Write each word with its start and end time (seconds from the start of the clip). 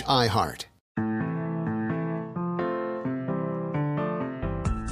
iHeart. 0.00 0.64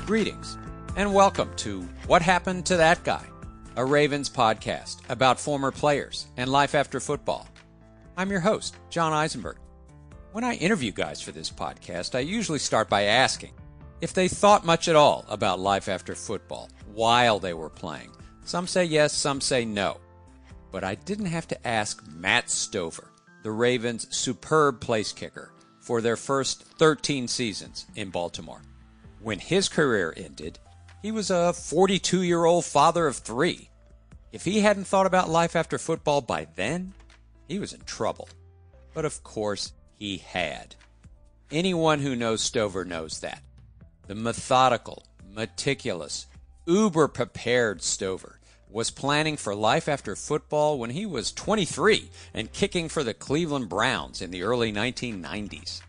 Greetings 0.05 0.59
and 0.97 1.15
welcome 1.15 1.51
to 1.57 1.83
What 2.07 2.21
Happened 2.21 2.67
to 2.67 2.77
That 2.77 3.03
Guy, 3.05 3.25
a 3.77 3.85
Ravens 3.85 4.29
podcast 4.29 4.99
about 5.09 5.41
former 5.41 5.71
players 5.71 6.27
and 6.37 6.51
life 6.51 6.75
after 6.75 7.01
football. 7.01 7.49
I'm 8.17 8.31
your 8.31 8.41
host, 8.41 8.77
John 8.91 9.13
Eisenberg. 9.13 9.57
When 10.33 10.45
I 10.45 10.55
interview 10.55 10.93
guys 10.93 11.23
for 11.23 11.33
this 11.33 11.51
podcast, 11.51 12.15
I 12.15 12.21
usually 12.21 12.59
start 12.59 12.89
by 12.89 13.05
asking 13.05 13.53
if 14.01 14.13
they 14.13 14.29
thought 14.29 14.67
much 14.67 14.89
at 14.89 14.97
all 14.97 15.25
about 15.29 15.61
life 15.61 15.89
after 15.89 16.15
football 16.15 16.69
while 16.93 17.39
they 17.39 17.55
were 17.55 17.71
playing. 17.71 18.11
Some 18.45 18.67
say 18.67 18.85
yes, 18.85 19.13
some 19.13 19.41
say 19.41 19.65
no. 19.65 19.99
But 20.73 20.85
I 20.85 20.95
didn't 20.97 21.27
have 21.27 21.47
to 21.49 21.67
ask 21.67 22.05
Matt 22.09 22.51
Stover, 22.51 23.10
the 23.43 23.51
Ravens' 23.51 24.07
superb 24.15 24.81
place 24.81 25.13
kicker 25.13 25.53
for 25.81 26.01
their 26.01 26.17
first 26.17 26.65
13 26.79 27.29
seasons 27.29 27.87
in 27.97 28.11
Baltimore. 28.11 28.63
When 29.21 29.39
his 29.39 29.69
career 29.69 30.15
ended, 30.17 30.59
he 31.03 31.13
was 31.13 31.31
a 31.31 31.53
42 31.53 32.23
year 32.23 32.45
old 32.45 32.65
father 32.65 33.07
of 33.07 33.17
three. 33.17 33.71
If 34.33 34.45
he 34.45 34.61
hadn't 34.61 34.87
thought 34.87 35.07
about 35.07 35.29
life 35.29 35.57
after 35.57 35.79
football 35.79 36.21
by 36.21 36.47
then, 36.55 36.95
he 37.49 37.59
was 37.59 37.73
in 37.73 37.81
trouble. 37.81 38.29
But 38.95 39.05
of 39.05 39.23
course, 39.23 39.73
he 39.95 40.19
had. 40.19 40.77
Anyone 41.51 42.01
who 42.01 42.15
knows 42.15 42.43
Stover 42.43 42.85
knows 42.85 43.21
that. 43.21 43.43
The 44.07 44.15
methodical, 44.15 45.05
meticulous, 45.33 46.27
uber 46.67 47.09
prepared 47.09 47.83
Stover 47.83 48.40
was 48.73 48.91
planning 48.91 49.37
for 49.37 49.55
life 49.55 49.89
after 49.89 50.15
football 50.15 50.79
when 50.79 50.91
he 50.91 51.07
was 51.07 51.33
23 51.33 52.11
and 52.35 52.53
kicking 52.53 52.89
for 52.89 53.03
the 53.03 53.15
Cleveland 53.15 53.69
Browns 53.69 54.23
in 54.23 54.31
the 54.31 54.43
early 54.43 54.73
1990s. 54.73 55.81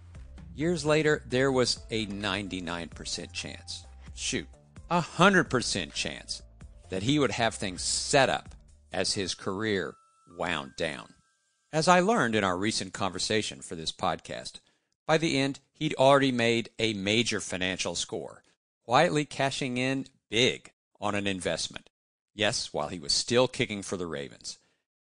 Years 0.55 0.85
later, 0.85 1.23
there 1.27 1.51
was 1.51 1.79
a 1.89 2.07
99% 2.07 3.31
chance, 3.31 3.85
shoot, 4.15 4.47
a 4.89 5.01
100% 5.01 5.93
chance 5.93 6.41
that 6.89 7.03
he 7.03 7.19
would 7.19 7.31
have 7.31 7.55
things 7.55 7.81
set 7.81 8.29
up 8.29 8.55
as 8.91 9.13
his 9.13 9.33
career 9.33 9.95
wound 10.37 10.73
down. 10.75 11.13
As 11.71 11.87
I 11.87 12.01
learned 12.01 12.35
in 12.35 12.43
our 12.43 12.57
recent 12.57 12.93
conversation 12.93 13.61
for 13.61 13.75
this 13.75 13.91
podcast, 13.91 14.59
by 15.07 15.17
the 15.17 15.37
end, 15.37 15.59
he'd 15.71 15.95
already 15.95 16.31
made 16.31 16.69
a 16.79 16.93
major 16.93 17.39
financial 17.39 17.95
score, 17.95 18.43
quietly 18.83 19.23
cashing 19.23 19.77
in 19.77 20.07
big 20.29 20.71
on 20.99 21.15
an 21.15 21.27
investment. 21.27 21.90
Yes, 22.33 22.73
while 22.73 22.87
he 22.87 22.99
was 22.99 23.13
still 23.13 23.47
kicking 23.47 23.81
for 23.81 23.97
the 23.97 24.07
Ravens. 24.07 24.57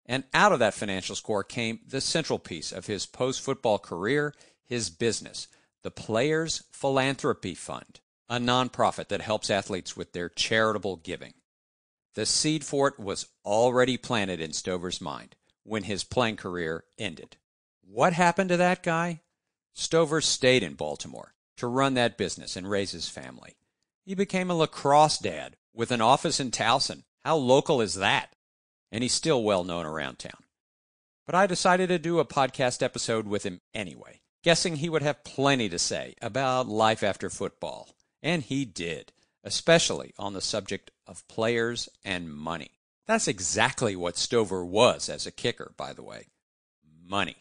And 0.06 0.26
out 0.34 0.52
of 0.52 0.60
that 0.60 0.74
financial 0.74 1.16
score 1.16 1.44
came 1.44 1.80
the 1.88 2.02
central 2.02 2.40
piece 2.40 2.72
of 2.72 2.88
his 2.88 3.06
post 3.06 3.42
football 3.42 3.80
career, 3.80 4.34
his 4.64 4.90
business, 4.90 5.48
the 5.82 5.92
Players 5.92 6.64
Philanthropy 6.72 7.56
Fund, 7.56 8.02
a 8.30 8.38
nonprofit 8.38 9.08
that 9.08 9.22
helps 9.22 9.50
athletes 9.50 9.96
with 9.96 10.12
their 10.12 10.30
charitable 10.30 10.98
giving. 10.98 11.34
The 12.16 12.26
seed 12.26 12.66
for 12.66 12.90
it 12.90 13.00
was 13.00 13.28
already 13.46 13.98
planted 13.98 14.40
in 14.40 14.54
Stover's 14.54 15.02
mind 15.02 15.36
when 15.64 15.84
his 15.84 16.04
playing 16.04 16.36
career 16.36 16.84
ended. 16.98 17.38
What 17.82 18.14
happened 18.14 18.50
to 18.50 18.58
that 18.58 18.84
guy? 18.84 19.22
Stover 19.74 20.22
stayed 20.22 20.64
in 20.64 20.76
Baltimore 20.76 21.34
to 21.58 21.68
run 21.68 21.96
that 21.96 22.18
business 22.18 22.56
and 22.56 22.70
raise 22.70 22.92
his 22.92 23.10
family. 23.10 23.56
He 24.06 24.14
became 24.14 24.52
a 24.52 24.56
lacrosse 24.56 25.18
dad 25.18 25.56
with 25.74 25.92
an 25.92 26.02
office 26.02 26.40
in 26.40 26.52
Towson 26.52 27.04
how 27.24 27.38
local 27.38 27.82
is 27.82 27.96
that? 27.96 28.36
And 28.92 29.02
he's 29.02 29.14
still 29.14 29.44
well 29.44 29.64
known 29.64 29.86
around 29.86 30.20
town. 30.20 30.44
But 31.26 31.36
I 31.36 31.48
decided 31.48 31.88
to 31.88 32.00
do 32.00 32.20
a 32.20 32.26
podcast 32.26 32.84
episode 32.84 33.28
with 33.28 33.44
him 33.44 33.62
anyway, 33.74 34.22
guessing 34.44 34.76
he 34.76 34.90
would 34.90 35.02
have 35.02 35.24
plenty 35.24 35.70
to 35.70 35.80
say 35.80 36.16
about 36.22 36.68
life 36.68 37.02
after 37.02 37.30
football. 37.30 37.96
And 38.22 38.44
he 38.44 38.66
did, 38.66 39.14
especially 39.44 40.14
on 40.20 40.34
the 40.34 40.42
subject 40.42 40.92
of 41.08 41.28
players 41.28 41.88
and 42.04 42.34
money. 42.34 42.72
That's 43.06 43.28
exactly 43.28 43.96
what 43.96 44.18
Stover 44.18 44.66
was 44.66 45.10
as 45.10 45.26
a 45.26 45.32
kicker, 45.32 45.74
by 45.78 45.94
the 45.94 46.04
way. 46.04 46.28
Money. 47.06 47.36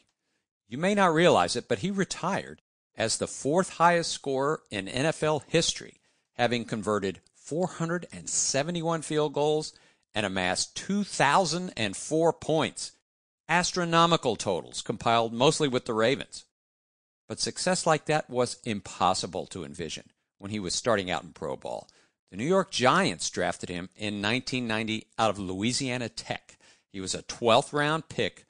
You 0.69 0.79
may 0.79 0.95
not 0.95 1.15
realize 1.15 1.55
it, 1.57 1.69
but 1.69 1.81
he 1.81 1.91
retired 1.91 2.63
as 2.97 3.17
the 3.17 3.27
fourth 3.27 3.75
highest 3.75 4.11
scorer 4.11 4.63
in 4.71 4.87
NFL 4.87 5.43
history, 5.49 6.01
having 6.35 6.65
converted 6.65 7.21
471 7.53 9.03
field 9.03 9.35
goals 9.35 9.75
and 10.15 10.25
amassed 10.25 10.75
2,004 10.75 12.33
points. 12.33 12.93
Astronomical 13.47 14.37
totals 14.37 14.81
compiled 14.81 15.35
mostly 15.35 15.69
with 15.69 15.85
the 15.85 15.93
Ravens. 15.93 16.47
But 17.29 17.41
success 17.41 17.87
like 17.87 18.07
that 18.07 18.31
was 18.31 18.57
impossible 18.65 19.45
to 19.49 19.65
envision 19.65 20.05
when 20.39 20.51
he 20.51 20.61
was 20.61 20.75
starting 20.75 21.11
out 21.11 21.25
in 21.25 21.35
pro 21.35 21.57
ball. 21.57 21.91
The 22.31 22.39
New 22.39 22.47
York 22.47 22.71
Giants 22.71 23.29
drafted 23.29 23.69
him 23.69 23.91
in 23.97 24.23
1990 24.23 25.09
out 25.19 25.29
of 25.29 25.39
Louisiana 25.39 26.09
Tech. 26.09 26.57
He 26.91 27.03
was 27.03 27.15
a 27.15 27.23
12th 27.23 27.75
round 27.75 28.09
pick, 28.09 28.47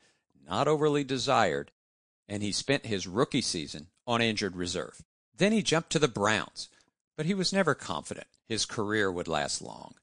not 0.48 0.68
overly 0.68 1.02
desired, 1.02 1.72
and 2.28 2.40
he 2.40 2.52
spent 2.52 2.86
his 2.86 3.08
rookie 3.08 3.42
season 3.42 3.88
on 4.06 4.22
injured 4.22 4.54
reserve. 4.54 5.02
Then 5.36 5.50
he 5.50 5.60
jumped 5.60 5.90
to 5.90 5.98
the 5.98 6.06
Browns, 6.06 6.68
but 7.16 7.26
he 7.26 7.34
was 7.34 7.52
never 7.52 7.74
confident 7.74 8.28
his 8.52 8.66
career 8.66 9.10
would 9.10 9.26
last 9.26 9.62
long. 9.62 9.94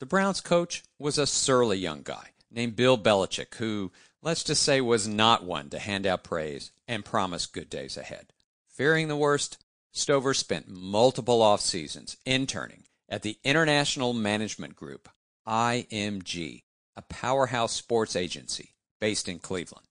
The 0.00 0.06
Browns 0.06 0.40
coach 0.40 0.82
was 0.98 1.18
a 1.18 1.26
surly 1.26 1.76
young 1.76 2.00
guy 2.02 2.30
named 2.50 2.74
Bill 2.74 2.96
Belichick, 2.96 3.54
who, 3.56 3.92
let's 4.22 4.42
just 4.42 4.62
say, 4.62 4.80
was 4.80 5.06
not 5.06 5.44
one 5.44 5.68
to 5.68 5.78
hand 5.78 6.06
out 6.06 6.24
praise 6.24 6.72
and 6.88 7.04
promise 7.04 7.44
good 7.44 7.68
days 7.68 7.98
ahead. 7.98 8.32
Fearing 8.66 9.08
the 9.08 9.16
worst, 9.16 9.58
Stover 9.92 10.32
spent 10.32 10.66
multiple 10.66 11.42
off 11.42 11.60
seasons 11.60 12.16
interning 12.24 12.84
at 13.08 13.20
the 13.20 13.36
International 13.44 14.14
Management 14.14 14.74
Group, 14.74 15.08
IMG, 15.46 16.62
a 16.96 17.02
powerhouse 17.02 17.72
sports 17.72 18.16
agency 18.16 18.70
based 18.98 19.28
in 19.28 19.38
Cleveland. 19.38 19.86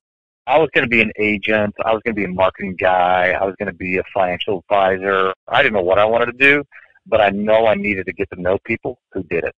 I 0.48 0.58
was 0.58 0.70
going 0.74 0.84
to 0.84 0.90
be 0.90 1.02
an 1.02 1.12
agent. 1.20 1.76
I 1.86 1.94
was 1.94 2.02
going 2.04 2.16
to 2.16 2.20
be 2.20 2.26
a 2.26 2.34
marketing 2.34 2.76
guy. 2.80 3.38
I 3.40 3.46
was 3.46 3.54
going 3.60 3.68
to 3.68 3.78
be 3.78 3.98
a 3.98 4.04
financial 4.12 4.60
advisor. 4.60 5.32
I 5.48 5.62
didn't 5.62 5.74
know 5.74 5.84
what 5.84 6.00
I 6.00 6.06
wanted 6.06 6.26
to 6.28 6.32
do, 6.32 6.64
but 7.06 7.22
I 7.22 7.30
know 7.30 7.68
I 7.68 7.76
needed 7.76 8.06
to 8.06 8.14
get 8.14 8.30
to 8.32 8.42
know 8.42 8.58
people 8.66 9.00
who 9.12 9.24
did 9.24 9.44
it. 9.44 9.56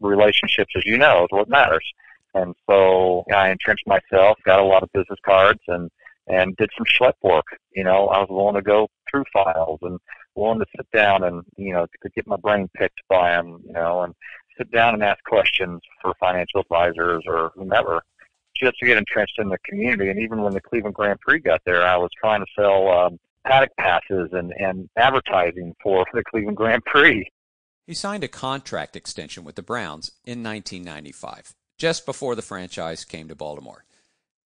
Relationships, 0.00 0.72
as 0.76 0.84
you 0.84 0.98
know, 0.98 1.24
is 1.24 1.28
what 1.30 1.48
matters. 1.48 1.84
And 2.34 2.54
so 2.68 3.24
I 3.34 3.50
entrenched 3.50 3.86
myself, 3.86 4.38
got 4.44 4.60
a 4.60 4.64
lot 4.64 4.82
of 4.82 4.92
business 4.92 5.18
cards, 5.24 5.60
and 5.68 5.90
and 6.28 6.56
did 6.56 6.70
some 6.76 6.86
schlep 6.86 7.14
work. 7.22 7.46
You 7.74 7.84
know, 7.84 8.08
I 8.08 8.18
was 8.18 8.28
willing 8.28 8.56
to 8.56 8.62
go 8.62 8.88
through 9.10 9.24
files 9.32 9.78
and 9.82 9.98
willing 10.34 10.58
to 10.58 10.66
sit 10.76 10.90
down 10.92 11.24
and 11.24 11.42
you 11.56 11.72
know 11.72 11.86
to 11.86 12.10
get 12.10 12.26
my 12.26 12.36
brain 12.36 12.68
picked 12.74 13.00
by 13.08 13.30
them. 13.32 13.62
You 13.66 13.72
know, 13.72 14.02
and 14.02 14.14
sit 14.58 14.70
down 14.70 14.94
and 14.94 15.02
ask 15.02 15.22
questions 15.24 15.80
for 16.02 16.14
financial 16.20 16.60
advisors 16.60 17.22
or 17.26 17.52
whomever 17.54 18.02
just 18.54 18.78
to 18.78 18.86
get 18.86 18.96
entrenched 18.96 19.38
in 19.38 19.48
the 19.48 19.58
community. 19.64 20.08
And 20.08 20.18
even 20.18 20.42
when 20.42 20.54
the 20.54 20.60
Cleveland 20.60 20.94
Grand 20.94 21.20
Prix 21.20 21.40
got 21.40 21.60
there, 21.64 21.82
I 21.82 21.96
was 21.96 22.10
trying 22.18 22.40
to 22.40 22.46
sell 22.58 22.88
um, 22.88 23.18
paddock 23.46 23.70
passes 23.78 24.30
and, 24.32 24.52
and 24.58 24.88
advertising 24.96 25.74
for 25.82 26.04
the 26.12 26.22
Cleveland 26.24 26.56
Grand 26.56 26.84
Prix. 26.84 27.30
He 27.86 27.94
signed 27.94 28.24
a 28.24 28.28
contract 28.28 28.96
extension 28.96 29.44
with 29.44 29.54
the 29.54 29.62
Browns 29.62 30.10
in 30.24 30.42
1995, 30.42 31.54
just 31.78 32.04
before 32.04 32.34
the 32.34 32.42
franchise 32.42 33.04
came 33.04 33.28
to 33.28 33.34
Baltimore. 33.34 33.84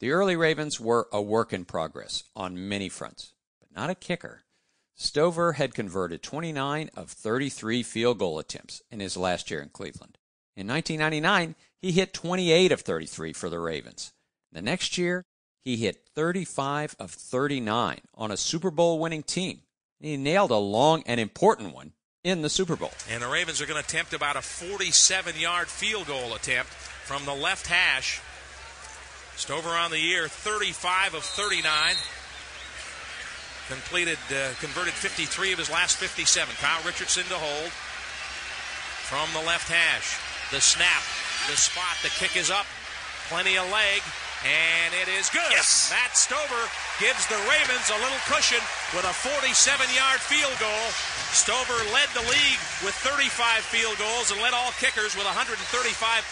The 0.00 0.12
early 0.12 0.36
Ravens 0.36 0.78
were 0.78 1.08
a 1.12 1.20
work 1.20 1.52
in 1.52 1.64
progress 1.64 2.24
on 2.36 2.68
many 2.68 2.88
fronts, 2.88 3.32
but 3.60 3.74
not 3.74 3.90
a 3.90 3.94
kicker. 3.94 4.42
Stover 4.94 5.52
had 5.52 5.74
converted 5.74 6.22
29 6.22 6.90
of 6.94 7.10
33 7.10 7.82
field 7.82 8.18
goal 8.18 8.38
attempts 8.38 8.82
in 8.90 9.00
his 9.00 9.16
last 9.16 9.50
year 9.50 9.62
in 9.62 9.70
Cleveland. 9.70 10.18
In 10.56 10.66
1999, 10.66 11.54
he 11.80 11.92
hit 11.92 12.12
28 12.12 12.72
of 12.72 12.82
33 12.82 13.32
for 13.32 13.48
the 13.48 13.58
Ravens. 13.58 14.12
The 14.52 14.60
next 14.60 14.98
year, 14.98 15.24
he 15.64 15.76
hit 15.76 16.08
35 16.14 16.96
of 16.98 17.10
39 17.10 18.00
on 18.14 18.30
a 18.30 18.36
Super 18.36 18.70
Bowl 18.70 18.98
winning 18.98 19.22
team. 19.22 19.60
He 20.00 20.16
nailed 20.16 20.50
a 20.50 20.56
long 20.56 21.02
and 21.06 21.20
important 21.20 21.74
one 21.74 21.92
in 22.24 22.42
the 22.42 22.50
Super 22.50 22.76
Bowl. 22.76 22.92
And 23.10 23.22
the 23.22 23.28
Ravens 23.28 23.60
are 23.60 23.66
going 23.66 23.80
to 23.80 23.86
attempt 23.86 24.14
about 24.14 24.36
a 24.36 24.42
47 24.42 25.38
yard 25.38 25.68
field 25.68 26.06
goal 26.06 26.34
attempt 26.34 26.70
from 26.70 27.24
the 27.24 27.34
left 27.34 27.66
hash. 27.66 28.20
Stover 29.36 29.70
on 29.70 29.90
the 29.90 29.98
year, 29.98 30.28
35 30.28 31.14
of 31.14 31.22
39 31.22 31.96
completed, 33.70 34.18
uh, 34.34 34.50
converted 34.58 34.92
53 34.92 35.52
of 35.52 35.58
his 35.58 35.70
last 35.70 35.96
57. 35.96 36.54
Kyle 36.60 36.82
Richardson 36.84 37.24
to 37.30 37.38
hold 37.38 37.70
from 39.06 39.30
the 39.32 39.46
left 39.46 39.70
hash. 39.70 40.18
The 40.50 40.60
snap, 40.60 41.02
the 41.46 41.56
spot, 41.56 41.96
the 42.02 42.10
kick 42.10 42.36
is 42.36 42.50
up. 42.50 42.66
Plenty 43.30 43.56
of 43.56 43.70
leg, 43.70 44.02
and 44.44 44.90
it 44.96 45.08
is 45.12 45.28
good. 45.28 45.52
Yes. 45.52 45.92
Matt 45.92 46.16
Stover 46.16 46.64
gives 46.96 47.28
the 47.28 47.36
Ravens 47.44 47.88
a 47.92 47.98
little 48.00 48.22
cushion 48.24 48.60
with 48.96 49.04
a 49.04 49.12
47 49.12 49.52
yard 49.92 50.20
field 50.20 50.56
goal. 50.56 50.86
Stover 51.36 51.76
led 51.92 52.08
the 52.16 52.24
league 52.24 52.60
with 52.80 52.96
35 53.04 53.28
field 53.68 53.96
goals 54.00 54.32
and 54.32 54.40
led 54.40 54.56
all 54.56 54.72
kickers 54.80 55.12
with 55.12 55.28
135 55.28 55.60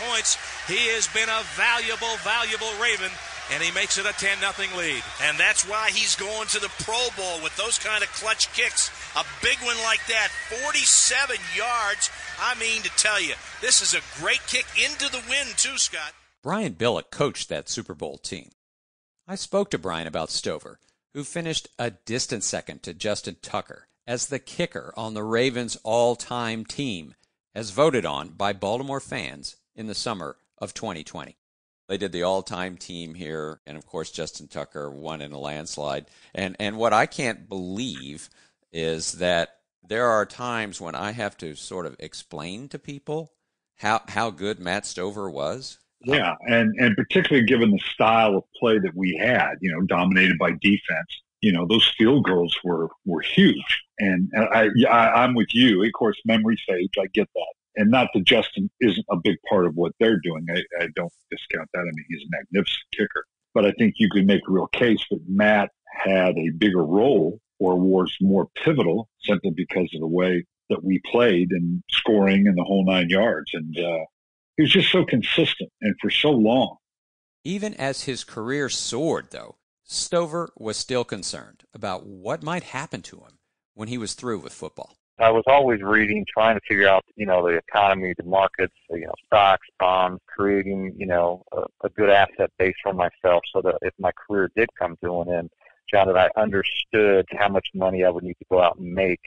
points. 0.08 0.40
He 0.64 0.88
has 0.96 1.05
been 1.12 1.28
a 1.28 1.44
valuable, 1.52 2.16
valuable 2.25 2.72
Raven 2.81 3.12
and 3.52 3.62
he 3.62 3.70
makes 3.72 3.96
it 3.96 4.06
a 4.06 4.12
10 4.12 4.38
0 4.40 4.52
lead. 4.76 5.02
And 5.22 5.38
that's 5.38 5.69
why 5.69 5.90
he's 5.90 6.16
going 6.16 6.49
to 6.49 6.61
the 6.61 6.72
Pro 6.84 7.08
Bowl 7.16 7.43
with 7.43 7.56
those 7.56 7.78
kind 7.78 8.02
of 8.02 8.12
clutch 8.12 8.52
kicks. 8.52 8.90
A 9.16 9.25
big 9.43 9.58
one 9.64 9.78
like 9.84 10.04
that, 10.08 10.28
47 10.64 11.37
yards. 11.56 12.11
I 12.40 12.58
mean 12.61 12.82
to 12.82 12.90
tell 12.96 13.20
you, 13.20 13.34
this 13.61 13.81
is 13.81 13.94
a 13.94 14.04
great 14.20 14.44
kick 14.46 14.66
into 14.76 15.11
the 15.11 15.22
wind, 15.28 15.56
too, 15.56 15.78
Scott. 15.78 16.12
Brian 16.49 16.73
Billick 16.73 17.11
coached 17.11 17.50
that 17.50 17.69
Super 17.69 17.93
Bowl 17.93 18.17
team. 18.17 18.53
I 19.27 19.35
spoke 19.35 19.71
to 19.71 19.79
Brian 19.79 20.06
about 20.06 20.31
Stover, 20.31 20.81
who 21.12 21.23
finished 21.23 21.69
a 21.79 21.91
distant 21.91 22.43
second 22.43 22.83
to 22.85 22.95
Justin 22.95 23.37
Tucker 23.43 23.89
as 24.06 24.29
the 24.29 24.39
kicker 24.39 24.95
on 24.97 25.12
the 25.12 25.23
Ravens' 25.23 25.77
all 25.85 26.17
time 26.17 26.65
team, 26.65 27.15
as 27.55 27.69
voted 27.69 28.06
on 28.06 28.31
by 28.31 28.55
Baltimore 28.55 28.99
fans 28.99 29.56
in 29.77 29.89
the 29.89 29.95
summer 29.95 30.39
of 30.56 30.73
2020. 30.73 31.37
They 31.87 31.99
did 31.99 32.12
the 32.12 32.23
all-time 32.23 32.79
team 32.79 33.12
here, 33.12 33.61
and 33.67 33.77
of 33.77 33.85
course 33.85 34.11
Justin 34.11 34.49
Tucker 34.49 34.91
won 34.91 35.21
in 35.21 35.33
a 35.33 35.39
landslide. 35.39 36.06
And 36.35 36.56
and 36.59 36.79
what 36.79 36.95
I 36.95 37.05
can't 37.05 37.47
believe 37.47 38.31
is 38.73 39.12
that 39.19 39.59
there 39.87 40.06
are 40.06 40.25
times 40.25 40.81
when 40.81 40.95
I 40.95 41.11
have 41.11 41.37
to 41.37 41.55
sort 41.56 41.85
of 41.85 41.97
explain 41.99 42.71
to 42.71 42.79
people 42.79 43.35
how 43.77 44.00
how 44.09 44.31
good 44.31 44.59
Matt 44.59 44.87
Stover 44.87 45.29
was. 45.29 45.79
Yeah, 46.03 46.35
and 46.47 46.75
and 46.79 46.97
particularly 46.97 47.47
given 47.47 47.71
the 47.71 47.81
style 47.93 48.37
of 48.37 48.45
play 48.59 48.79
that 48.79 48.95
we 48.95 49.17
had, 49.17 49.55
you 49.61 49.73
know, 49.73 49.81
dominated 49.83 50.39
by 50.39 50.53
defense, 50.61 51.23
you 51.41 51.53
know, 51.53 51.67
those 51.67 51.93
field 51.99 52.25
goals 52.25 52.56
were 52.62 52.89
were 53.05 53.21
huge. 53.21 53.83
And 53.99 54.31
I, 54.37 54.69
I 54.89 55.25
I'm 55.25 55.35
with 55.35 55.53
you. 55.53 55.83
Of 55.83 55.93
course, 55.93 56.17
memory 56.25 56.56
fades. 56.67 56.93
I 56.99 57.06
get 57.12 57.29
that 57.35 57.55
and 57.79 57.93
not 57.93 58.09
that 58.12 58.25
Justin 58.25 58.69
isn't 58.81 59.06
a 59.09 59.17
big 59.17 59.37
part 59.49 59.65
of 59.65 59.75
what 59.77 59.93
they're 59.99 60.19
doing. 60.19 60.45
I, 60.50 60.62
I 60.83 60.89
don't 60.97 61.12
discount 61.31 61.69
that. 61.73 61.81
I 61.81 61.85
mean, 61.85 62.05
he's 62.09 62.23
a 62.23 62.31
magnificent 62.31 62.85
kicker, 62.93 63.25
but 63.55 63.65
I 63.65 63.73
think 63.73 63.95
you 63.99 64.11
could 64.11 64.27
make 64.27 64.43
a 64.47 64.53
real 64.53 64.67
case 64.67 65.00
that 65.11 65.21
Matt 65.29 65.71
had 65.87 66.37
a 66.37 66.50
bigger 66.50 66.85
role 66.85 67.41
or 67.61 67.79
was 67.79 68.15
more 68.21 68.49
pivotal 68.62 69.09
simply 69.23 69.53
because 69.53 69.89
of 69.95 70.00
the 70.00 70.09
way 70.09 70.45
that 70.71 70.83
we 70.83 71.00
played 71.11 71.53
and 71.53 71.83
scoring 71.89 72.49
and 72.49 72.59
the 72.59 72.65
whole 72.65 72.85
nine 72.85 73.09
yards. 73.09 73.53
And 73.55 73.79
uh, 73.79 74.05
he 74.58 74.62
was 74.62 74.72
just 74.72 74.90
so 74.90 75.05
consistent 75.05 75.70
and 75.81 75.94
for 76.02 76.10
so 76.10 76.31
long. 76.31 76.76
Even 77.44 77.75
as 77.75 78.02
his 78.02 78.25
career 78.25 78.69
soared, 78.69 79.31
though, 79.31 79.56
Stover 79.84 80.50
was 80.56 80.76
still 80.76 81.05
concerned 81.05 81.62
about 81.72 82.05
what 82.05 82.43
might 82.43 82.64
happen 82.64 83.00
to 83.02 83.19
him 83.19 83.38
when 83.75 83.88
he 83.88 83.96
was 83.96 84.14
through 84.14 84.40
with 84.40 84.52
football. 84.52 84.96
I 85.20 85.31
was 85.31 85.44
always 85.46 85.81
reading, 85.81 86.26
trying 86.32 86.56
to 86.56 86.60
figure 86.69 86.88
out, 86.88 87.05
you 87.16 87.25
know, 87.25 87.43
the 87.43 87.56
economy, 87.56 88.14
the 88.16 88.25
markets, 88.25 88.75
you 88.90 89.06
know, 89.06 89.14
stocks, 89.26 89.66
bonds, 89.78 90.20
creating, 90.26 90.94
you 90.96 91.06
know, 91.06 91.44
a, 91.52 91.62
a 91.84 91.88
good 91.90 92.11
asset 92.11 92.50
base 92.58 92.75
for 92.82 92.93
myself 92.93 93.43
so 93.54 93.62
that 93.62 93.78
if 93.82 93.94
my 93.99 94.11
career 94.12 94.50
did 94.56 94.69
come 94.76 94.96
to 95.02 95.20
an 95.20 95.32
end, 95.32 95.50
John, 95.93 96.08
that 96.08 96.19
I 96.19 96.31
understood 96.40 97.26
how 97.37 97.49
much 97.49 97.69
money 97.75 98.04
I 98.04 98.11
would 98.11 98.25
need 98.25 98.38
to 98.38 98.46
go 98.50 98.61
out 98.61 98.78
and 98.78 98.93
make 98.93 99.20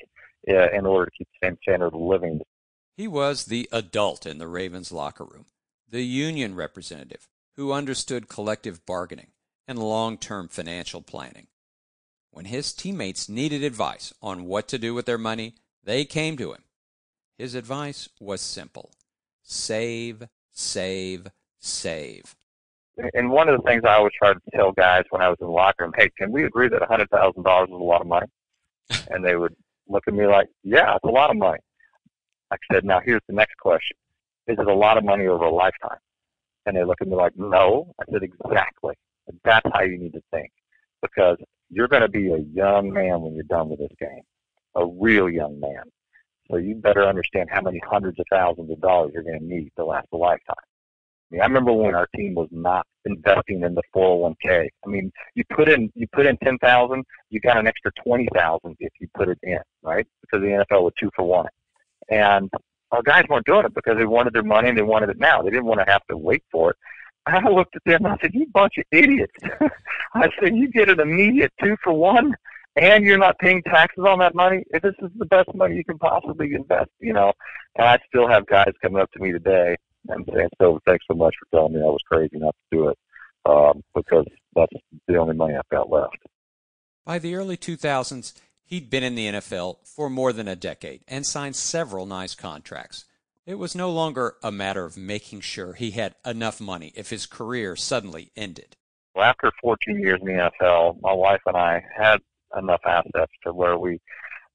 uh, 0.49 0.69
in 0.71 0.85
order 0.85 1.05
to 1.05 1.11
keep 1.17 1.27
the 1.41 1.47
same 1.47 1.57
standard 1.61 1.87
of 1.87 1.95
living. 1.95 2.41
He 2.95 3.07
was 3.07 3.45
the 3.45 3.69
adult 3.71 4.25
in 4.25 4.37
the 4.37 4.47
Ravens 4.47 4.91
locker 4.91 5.25
room, 5.25 5.45
the 5.89 6.03
union 6.03 6.55
representative 6.55 7.27
who 7.55 7.71
understood 7.71 8.29
collective 8.29 8.85
bargaining 8.85 9.27
and 9.67 9.77
long-term 9.79 10.47
financial 10.47 11.01
planning. 11.01 11.47
When 12.31 12.45
his 12.45 12.73
teammates 12.73 13.27
needed 13.27 13.63
advice 13.63 14.13
on 14.21 14.45
what 14.45 14.67
to 14.69 14.77
do 14.77 14.93
with 14.93 15.05
their 15.05 15.17
money, 15.17 15.55
they 15.83 16.05
came 16.05 16.37
to 16.37 16.53
him. 16.53 16.63
His 17.37 17.55
advice 17.55 18.07
was 18.19 18.41
simple 18.41 18.91
save, 19.43 20.27
save, 20.51 21.27
save. 21.59 22.35
And 23.13 23.31
one 23.31 23.49
of 23.49 23.57
the 23.59 23.67
things 23.67 23.83
I 23.83 23.95
always 23.95 24.13
tried 24.17 24.33
to 24.33 24.51
tell 24.55 24.71
guys 24.71 25.03
when 25.09 25.21
I 25.21 25.29
was 25.29 25.37
in 25.41 25.47
the 25.47 25.51
locker 25.51 25.83
room, 25.83 25.93
hey, 25.97 26.09
can 26.17 26.31
we 26.31 26.43
agree 26.43 26.69
that 26.69 26.81
$100,000 26.81 27.63
is 27.63 27.71
a 27.71 27.75
lot 27.75 28.01
of 28.01 28.07
money? 28.07 28.27
and 29.09 29.25
they 29.25 29.35
would 29.35 29.55
look 29.87 30.03
at 30.07 30.13
me 30.13 30.27
like, 30.27 30.47
yeah, 30.63 30.95
it's 30.95 31.03
a 31.03 31.07
lot 31.07 31.29
of 31.29 31.37
money. 31.37 31.59
I 32.51 32.57
said, 32.71 32.83
now 32.83 32.99
here's 33.03 33.21
the 33.27 33.33
next 33.33 33.57
question. 33.57 33.97
Is 34.47 34.57
it 34.59 34.67
a 34.67 34.73
lot 34.73 34.97
of 34.97 35.03
money 35.03 35.27
over 35.27 35.45
a 35.45 35.51
lifetime? 35.51 35.99
And 36.65 36.75
they 36.75 36.83
look 36.83 37.01
at 37.01 37.07
me 37.07 37.15
like, 37.15 37.33
no. 37.37 37.93
I 37.99 38.11
said, 38.11 38.23
exactly. 38.23 38.95
That's 39.43 39.67
how 39.73 39.81
you 39.81 39.97
need 39.97 40.13
to 40.13 40.21
think 40.31 40.51
because 41.01 41.37
you're 41.69 41.87
going 41.87 42.01
to 42.01 42.09
be 42.09 42.31
a 42.31 42.39
young 42.53 42.91
man 42.91 43.21
when 43.21 43.33
you're 43.33 43.43
done 43.43 43.69
with 43.69 43.79
this 43.79 43.91
game 43.99 44.21
a 44.75 44.85
real 44.85 45.29
young 45.29 45.59
man. 45.59 45.83
So 46.49 46.57
you 46.57 46.75
better 46.75 47.05
understand 47.05 47.49
how 47.51 47.61
many 47.61 47.81
hundreds 47.89 48.19
of 48.19 48.25
thousands 48.31 48.71
of 48.71 48.81
dollars 48.81 49.11
you're 49.13 49.23
going 49.23 49.39
to 49.39 49.45
need 49.45 49.71
to 49.77 49.85
last 49.85 50.07
a 50.13 50.17
lifetime. 50.17 50.55
I 50.59 51.35
mean, 51.35 51.41
I 51.41 51.45
remember 51.45 51.71
when 51.71 51.95
our 51.95 52.07
team 52.15 52.35
was 52.35 52.49
not 52.51 52.85
investing 53.05 53.63
in 53.63 53.73
the 53.73 53.83
401k. 53.95 54.67
I 54.85 54.89
mean, 54.89 55.11
you 55.35 55.45
put 55.55 55.69
in 55.69 55.89
you 55.95 56.05
put 56.11 56.25
in 56.25 56.35
ten 56.37 56.57
thousand, 56.57 57.05
you 57.29 57.39
got 57.39 57.57
an 57.57 57.67
extra 57.67 57.91
twenty 58.03 58.27
thousand 58.35 58.75
if 58.79 58.91
you 58.99 59.07
put 59.15 59.29
it 59.29 59.39
in, 59.43 59.59
right? 59.81 60.05
Because 60.21 60.41
the 60.41 60.47
NFL 60.47 60.83
was 60.83 60.93
two 60.99 61.09
for 61.15 61.23
one, 61.23 61.47
and 62.09 62.49
our 62.91 63.01
guys 63.03 63.25
weren't 63.29 63.45
doing 63.45 63.65
it 63.65 63.73
because 63.73 63.97
they 63.97 64.05
wanted 64.05 64.33
their 64.33 64.43
money 64.43 64.69
and 64.69 64.77
they 64.77 64.83
wanted 64.83 65.09
it 65.09 65.19
now. 65.19 65.41
They 65.41 65.49
didn't 65.49 65.65
want 65.65 65.79
to 65.79 65.91
have 65.91 66.05
to 66.09 66.17
wait 66.17 66.43
for 66.51 66.71
it. 66.71 66.77
I 67.25 67.47
looked 67.47 67.75
at 67.75 67.83
them 67.85 68.05
and 68.05 68.13
I 68.13 68.17
said, 68.21 68.33
"You 68.33 68.47
bunch 68.47 68.77
of 68.77 68.85
idiots!" 68.91 69.33
I 70.13 70.29
said, 70.39 70.55
"You 70.55 70.69
get 70.69 70.89
an 70.89 70.99
immediate 70.99 71.53
two 71.61 71.77
for 71.83 71.93
one 71.93 72.35
and 72.75 73.03
you're 73.03 73.17
not 73.17 73.37
paying 73.39 73.61
taxes 73.63 74.05
on 74.07 74.19
that 74.19 74.35
money, 74.35 74.63
this 74.71 74.93
is 75.01 75.09
the 75.17 75.25
best 75.25 75.53
money 75.53 75.75
you 75.75 75.83
can 75.83 75.97
possibly 75.97 76.53
invest, 76.53 76.89
you 76.99 77.13
know. 77.13 77.33
And 77.75 77.87
I 77.87 77.99
still 78.07 78.27
have 78.27 78.45
guys 78.45 78.71
coming 78.81 79.01
up 79.01 79.11
to 79.11 79.19
me 79.19 79.31
today 79.31 79.75
and 80.07 80.27
saying, 80.33 80.49
"So, 80.59 80.79
thanks 80.85 81.05
so 81.09 81.15
much 81.15 81.35
for 81.39 81.57
telling 81.57 81.73
me 81.73 81.81
I 81.81 81.85
was 81.85 82.01
crazy 82.09 82.37
not 82.37 82.55
to 82.71 82.77
do 82.77 82.89
it, 82.89 82.97
um, 83.45 83.83
because 83.93 84.25
that's 84.55 84.73
the 85.07 85.17
only 85.17 85.35
money 85.35 85.55
I've 85.55 85.67
got 85.69 85.89
left." 85.89 86.17
By 87.05 87.19
the 87.19 87.35
early 87.35 87.57
2000s, 87.57 88.33
he'd 88.71 88.89
been 88.89 89.03
in 89.03 89.13
the 89.15 89.27
NFL 89.27 89.85
for 89.85 90.09
more 90.09 90.31
than 90.31 90.47
a 90.47 90.55
decade 90.55 91.01
and 91.05 91.25
signed 91.25 91.57
several 91.57 92.05
nice 92.05 92.33
contracts. 92.33 93.03
It 93.45 93.55
was 93.55 93.75
no 93.75 93.91
longer 93.91 94.35
a 94.41 94.49
matter 94.49 94.85
of 94.85 94.95
making 94.95 95.41
sure 95.41 95.73
he 95.73 95.91
had 95.91 96.15
enough 96.25 96.61
money 96.61 96.93
if 96.95 97.09
his 97.09 97.25
career 97.25 97.75
suddenly 97.75 98.31
ended. 98.35 98.77
Well, 99.13 99.25
after 99.25 99.51
14 99.61 99.99
years 99.99 100.21
in 100.21 100.27
the 100.27 100.49
NFL, 100.61 101.01
my 101.01 101.11
wife 101.11 101.41
and 101.45 101.57
I 101.57 101.83
had 101.95 102.21
enough 102.57 102.79
assets 102.85 103.33
to 103.43 103.53
where 103.53 103.77
we 103.77 103.99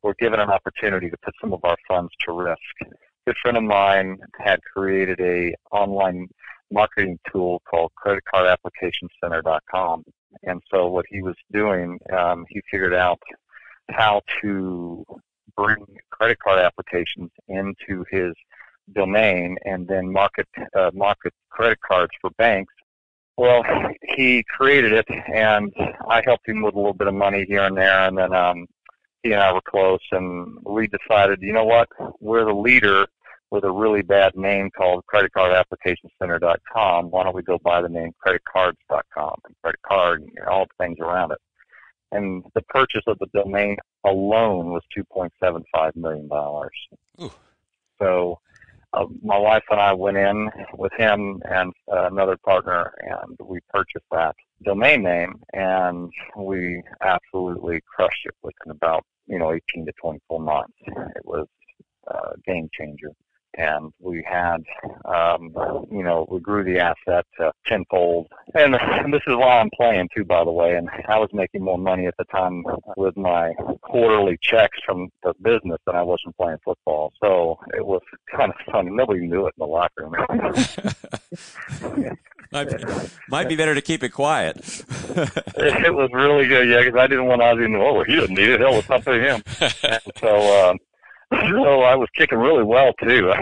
were 0.02 0.14
given 0.18 0.40
an 0.40 0.48
opportunity 0.48 1.10
to 1.10 1.16
put 1.18 1.34
some 1.38 1.52
of 1.52 1.62
our 1.64 1.76
funds 1.86 2.10
to 2.24 2.32
risk. 2.32 2.58
A 2.80 2.86
good 3.26 3.36
friend 3.42 3.58
of 3.58 3.64
mine 3.64 4.16
had 4.38 4.62
created 4.62 5.20
a 5.20 5.54
online 5.72 6.28
marketing 6.70 7.18
tool 7.30 7.60
called 7.68 7.92
creditcardapplicationcenter.com. 8.02 10.04
And 10.42 10.62
so 10.70 10.88
what 10.88 11.04
he 11.10 11.20
was 11.20 11.36
doing, 11.52 11.98
um, 12.16 12.46
he 12.48 12.62
figured 12.70 12.94
out 12.94 13.20
how 13.90 14.20
to 14.42 15.04
bring 15.56 15.84
credit 16.10 16.38
card 16.38 16.58
applications 16.58 17.30
into 17.48 18.04
his 18.10 18.32
domain 18.94 19.56
and 19.64 19.88
then 19.88 20.12
market 20.12 20.46
uh, 20.78 20.90
market 20.94 21.32
credit 21.50 21.78
cards 21.80 22.12
for 22.20 22.30
banks 22.38 22.72
well, 23.38 23.62
he 24.16 24.42
created 24.44 24.92
it, 24.92 25.06
and 25.32 25.70
I 26.08 26.22
helped 26.24 26.48
him 26.48 26.62
with 26.62 26.74
a 26.74 26.78
little 26.78 26.94
bit 26.94 27.06
of 27.06 27.12
money 27.14 27.44
here 27.46 27.64
and 27.64 27.76
there, 27.76 28.08
and 28.08 28.16
then 28.16 28.32
um, 28.32 28.66
he 29.22 29.32
and 29.32 29.42
I 29.42 29.52
were 29.52 29.60
close, 29.60 30.00
and 30.10 30.56
we 30.64 30.88
decided, 30.88 31.42
you 31.42 31.52
know 31.52 31.64
what, 31.64 31.88
we're 32.18 32.46
the 32.46 32.54
leader 32.54 33.06
with 33.50 33.64
a 33.64 33.70
really 33.70 34.00
bad 34.00 34.34
name 34.36 34.70
called 34.70 35.04
creditcardapplicationcenter.com. 35.12 37.10
Why 37.10 37.24
don't 37.24 37.34
we 37.34 37.42
go 37.42 37.58
by 37.58 37.82
the 37.82 37.90
name 37.90 38.12
creditcards.com 38.26 39.34
and 39.44 39.54
credit 39.62 39.80
card 39.86 40.22
and 40.22 40.30
all 40.48 40.64
the 40.64 40.84
things 40.84 40.98
around 40.98 41.32
it? 41.32 41.38
And 42.16 42.44
the 42.54 42.62
purchase 42.62 43.04
of 43.06 43.18
the 43.18 43.26
domain 43.34 43.76
alone 44.04 44.70
was 44.70 44.82
$2.75 44.96 45.96
million. 45.96 46.28
Ooh. 47.22 47.30
So 47.98 48.38
uh, 48.92 49.06
my 49.22 49.38
wife 49.38 49.64
and 49.70 49.80
I 49.80 49.92
went 49.92 50.16
in 50.16 50.50
with 50.74 50.92
him 50.96 51.42
and 51.50 51.72
uh, 51.92 52.08
another 52.10 52.36
partner, 52.38 52.92
and 53.00 53.36
we 53.44 53.58
purchased 53.70 54.06
that 54.10 54.34
domain 54.64 55.02
name, 55.02 55.40
and 55.52 56.10
we 56.36 56.82
absolutely 57.02 57.80
crushed 57.94 58.24
it 58.24 58.34
within 58.42 58.70
about 58.70 59.04
you 59.26 59.38
know 59.38 59.52
18 59.52 59.86
to 59.86 59.92
24 60.00 60.40
months. 60.40 60.72
It 60.86 61.24
was 61.24 61.46
a 62.06 62.38
game 62.46 62.68
changer 62.72 63.10
and 63.56 63.92
we 64.00 64.22
had, 64.28 64.64
um, 65.04 65.52
you 65.90 66.02
know, 66.02 66.26
we 66.30 66.40
grew 66.40 66.64
the 66.64 66.78
asset 66.78 67.26
uh, 67.38 67.50
tenfold. 67.66 68.28
And, 68.54 68.74
and 68.74 69.12
this 69.12 69.22
is 69.26 69.34
why 69.34 69.60
I'm 69.60 69.70
playing 69.74 70.08
too, 70.14 70.24
by 70.24 70.44
the 70.44 70.52
way. 70.52 70.76
And 70.76 70.88
I 71.08 71.18
was 71.18 71.30
making 71.32 71.62
more 71.62 71.78
money 71.78 72.06
at 72.06 72.16
the 72.18 72.24
time 72.24 72.64
with 72.96 73.16
my 73.16 73.52
quarterly 73.82 74.38
checks 74.40 74.78
from 74.84 75.10
the 75.22 75.34
business 75.42 75.78
than 75.86 75.96
I 75.96 76.02
was 76.02 76.20
from 76.22 76.34
playing 76.34 76.58
football. 76.64 77.12
So 77.22 77.58
it 77.74 77.84
was 77.84 78.02
kind 78.34 78.52
of 78.52 78.72
funny. 78.72 78.90
Nobody 78.90 79.20
knew 79.20 79.46
it 79.46 79.54
in 79.58 79.60
the 79.60 79.66
locker 79.66 80.06
room. 80.06 80.14
might, 82.52 82.68
be, 82.68 82.84
might 83.28 83.48
be 83.48 83.56
better 83.56 83.74
to 83.74 83.82
keep 83.82 84.02
it 84.02 84.10
quiet. 84.10 84.56
it, 85.56 85.94
was 85.94 86.10
really 86.12 86.46
good, 86.46 86.68
yeah, 86.68 86.82
because 86.82 86.98
I 86.98 87.06
didn't 87.06 87.26
want 87.26 87.42
Ozzie 87.42 87.62
to 87.62 87.68
know, 87.68 87.98
oh, 87.98 88.04
he 88.04 88.16
didn't 88.16 88.36
need 88.36 88.50
it. 88.50 88.60
Hell, 88.60 88.74
what's 88.74 88.90
up 88.90 89.04
to 89.04 89.12
him? 89.12 89.42
And 89.82 90.02
so, 90.20 90.70
um, 90.70 90.78
so 91.32 91.80
I 91.82 91.96
was 91.96 92.08
kicking 92.16 92.38
really 92.38 92.62
well 92.62 92.92
too. 92.94 93.32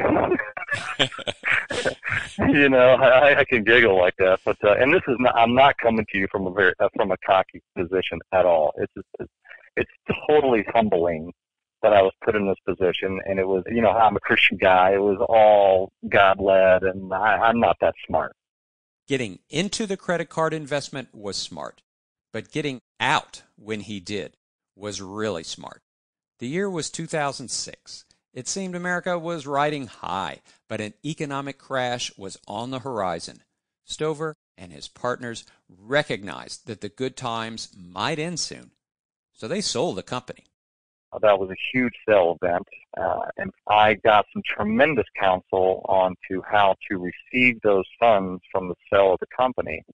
you 2.49 2.69
know, 2.69 2.95
I, 2.95 3.41
I 3.41 3.45
can 3.45 3.63
giggle 3.63 3.99
like 3.99 4.17
that, 4.19 4.41
but 4.45 4.57
uh, 4.65 4.75
and 4.75 4.93
this 4.93 5.03
is 5.07 5.17
not. 5.19 5.37
I'm 5.37 5.55
not 5.55 5.77
coming 5.79 6.07
to 6.11 6.19
you 6.19 6.27
from 6.31 6.47
a 6.47 6.51
very 6.51 6.73
uh, 6.81 6.89
from 6.97 7.11
a 7.11 7.17
cocky 7.27 7.63
position 7.77 8.21
at 8.33 8.47
all. 8.47 8.73
It's 8.79 8.93
just, 8.95 9.07
it's, 9.21 9.33
it's 9.77 9.91
totally 10.29 10.65
humbling 10.75 11.33
that 11.83 11.93
I 11.93 12.01
was 12.01 12.13
put 12.25 12.35
in 12.35 12.47
this 12.47 12.57
position, 12.67 13.21
and 13.27 13.39
it 13.39 13.47
was 13.47 13.63
you 13.67 13.83
know 13.83 13.91
I'm 13.91 14.17
a 14.17 14.21
Christian 14.21 14.57
guy. 14.57 14.95
It 14.95 15.03
was 15.03 15.19
all 15.29 15.93
God 16.09 16.41
led, 16.41 16.85
and 16.85 17.13
I, 17.13 17.37
I'm 17.37 17.61
not 17.61 17.77
that 17.83 17.95
smart. 18.07 18.35
Getting 19.07 19.41
into 19.51 19.87
the 19.87 19.99
credit 19.99 20.31
card 20.31 20.55
investment 20.55 21.09
was 21.15 21.37
smart, 21.37 21.83
but 22.33 22.51
getting 22.51 22.81
out 22.99 23.43
when 23.57 23.81
he 23.81 24.01
did 24.01 24.39
was 24.75 25.03
really 25.03 25.45
smart. 25.45 25.84
The 26.39 26.49
year 26.49 26.69
was 26.69 26.91
2006. 26.91 28.05
It 28.33 28.49
seemed 28.49 28.75
America 28.75 29.17
was 29.19 29.47
riding 29.47 29.87
high, 29.87 30.41
but 30.69 30.81
an 30.81 30.95
economic 31.05 31.59
crash 31.59 32.11
was 32.19 32.37
on 32.49 32.71
the 32.71 32.81
horizon. 32.81 33.43
Stover 33.85 34.35
and 34.59 34.73
his 34.73 34.89
partners 34.89 35.45
recognized 35.69 36.67
that 36.67 36.81
the 36.81 36.89
good 36.89 37.17
times 37.17 37.69
might 37.77 38.19
end 38.19 38.41
soon, 38.41 38.73
so 39.33 39.47
they 39.47 39.61
sold 39.61 39.97
the 39.97 40.03
company. 40.03 40.45
That 41.23 41.39
was 41.39 41.51
a 41.51 41.57
huge 41.73 41.95
sale 42.09 42.37
event, 42.43 42.67
uh, 43.01 43.27
and 43.37 43.53
I 43.69 43.95
got 43.95 44.27
some 44.33 44.43
tremendous 44.45 45.07
counsel 45.17 45.87
on 45.89 46.17
to 46.29 46.43
how 46.43 46.75
to 46.91 46.99
receive 46.99 47.61
those 47.63 47.85
funds 48.01 48.43
from 48.51 48.69
the 48.69 48.75
sale 48.93 49.13
of 49.13 49.21
the 49.21 49.27
company 49.27 49.85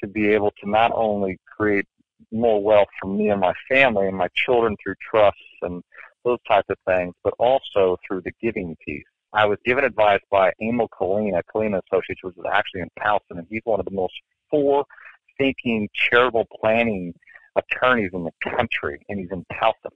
to 0.00 0.06
be 0.06 0.28
able 0.28 0.52
to 0.62 0.70
not 0.70 0.92
only 0.94 1.38
create 1.46 1.86
more 2.32 2.62
wealth 2.62 2.88
for 3.00 3.08
me 3.08 3.28
and 3.28 3.40
my 3.40 3.52
family 3.68 4.08
and 4.08 4.16
my 4.16 4.28
children 4.34 4.76
through 4.82 4.94
trusts 5.10 5.40
and 5.62 5.82
those 6.24 6.38
types 6.48 6.68
of 6.70 6.76
things, 6.86 7.14
but 7.22 7.34
also 7.38 7.98
through 8.06 8.22
the 8.22 8.32
giving 8.40 8.76
piece. 8.84 9.04
I 9.32 9.46
was 9.46 9.58
given 9.64 9.84
advice 9.84 10.20
by 10.30 10.52
Emil 10.60 10.88
Kallina, 10.88 11.42
Kallina 11.52 11.80
Associates, 11.90 12.22
which 12.22 12.36
is 12.36 12.44
actually 12.52 12.82
in 12.82 12.88
Towson, 13.00 13.38
and 13.38 13.46
he's 13.48 13.62
one 13.64 13.80
of 13.80 13.86
the 13.86 13.92
most 13.92 14.14
forward-thinking 14.50 15.88
charitable 15.94 16.46
planning 16.60 17.14
attorneys 17.56 18.10
in 18.12 18.24
the 18.24 18.50
country, 18.50 19.04
and 19.08 19.18
he's 19.18 19.30
in 19.30 19.44
Towson, 19.52 19.90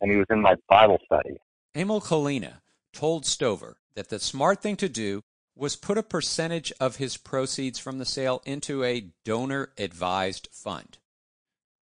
and 0.00 0.10
he 0.10 0.16
was 0.16 0.26
in 0.30 0.40
my 0.40 0.54
Bible 0.68 0.98
study. 1.04 1.38
Emil 1.74 2.00
Kallina 2.00 2.60
told 2.92 3.26
Stover 3.26 3.78
that 3.94 4.08
the 4.08 4.18
smart 4.18 4.62
thing 4.62 4.76
to 4.76 4.88
do 4.88 5.22
was 5.56 5.74
put 5.74 5.98
a 5.98 6.02
percentage 6.04 6.72
of 6.78 6.96
his 6.96 7.16
proceeds 7.16 7.80
from 7.80 7.98
the 7.98 8.04
sale 8.04 8.40
into 8.46 8.84
a 8.84 9.08
donor 9.24 9.70
advised 9.76 10.48
fund. 10.52 10.98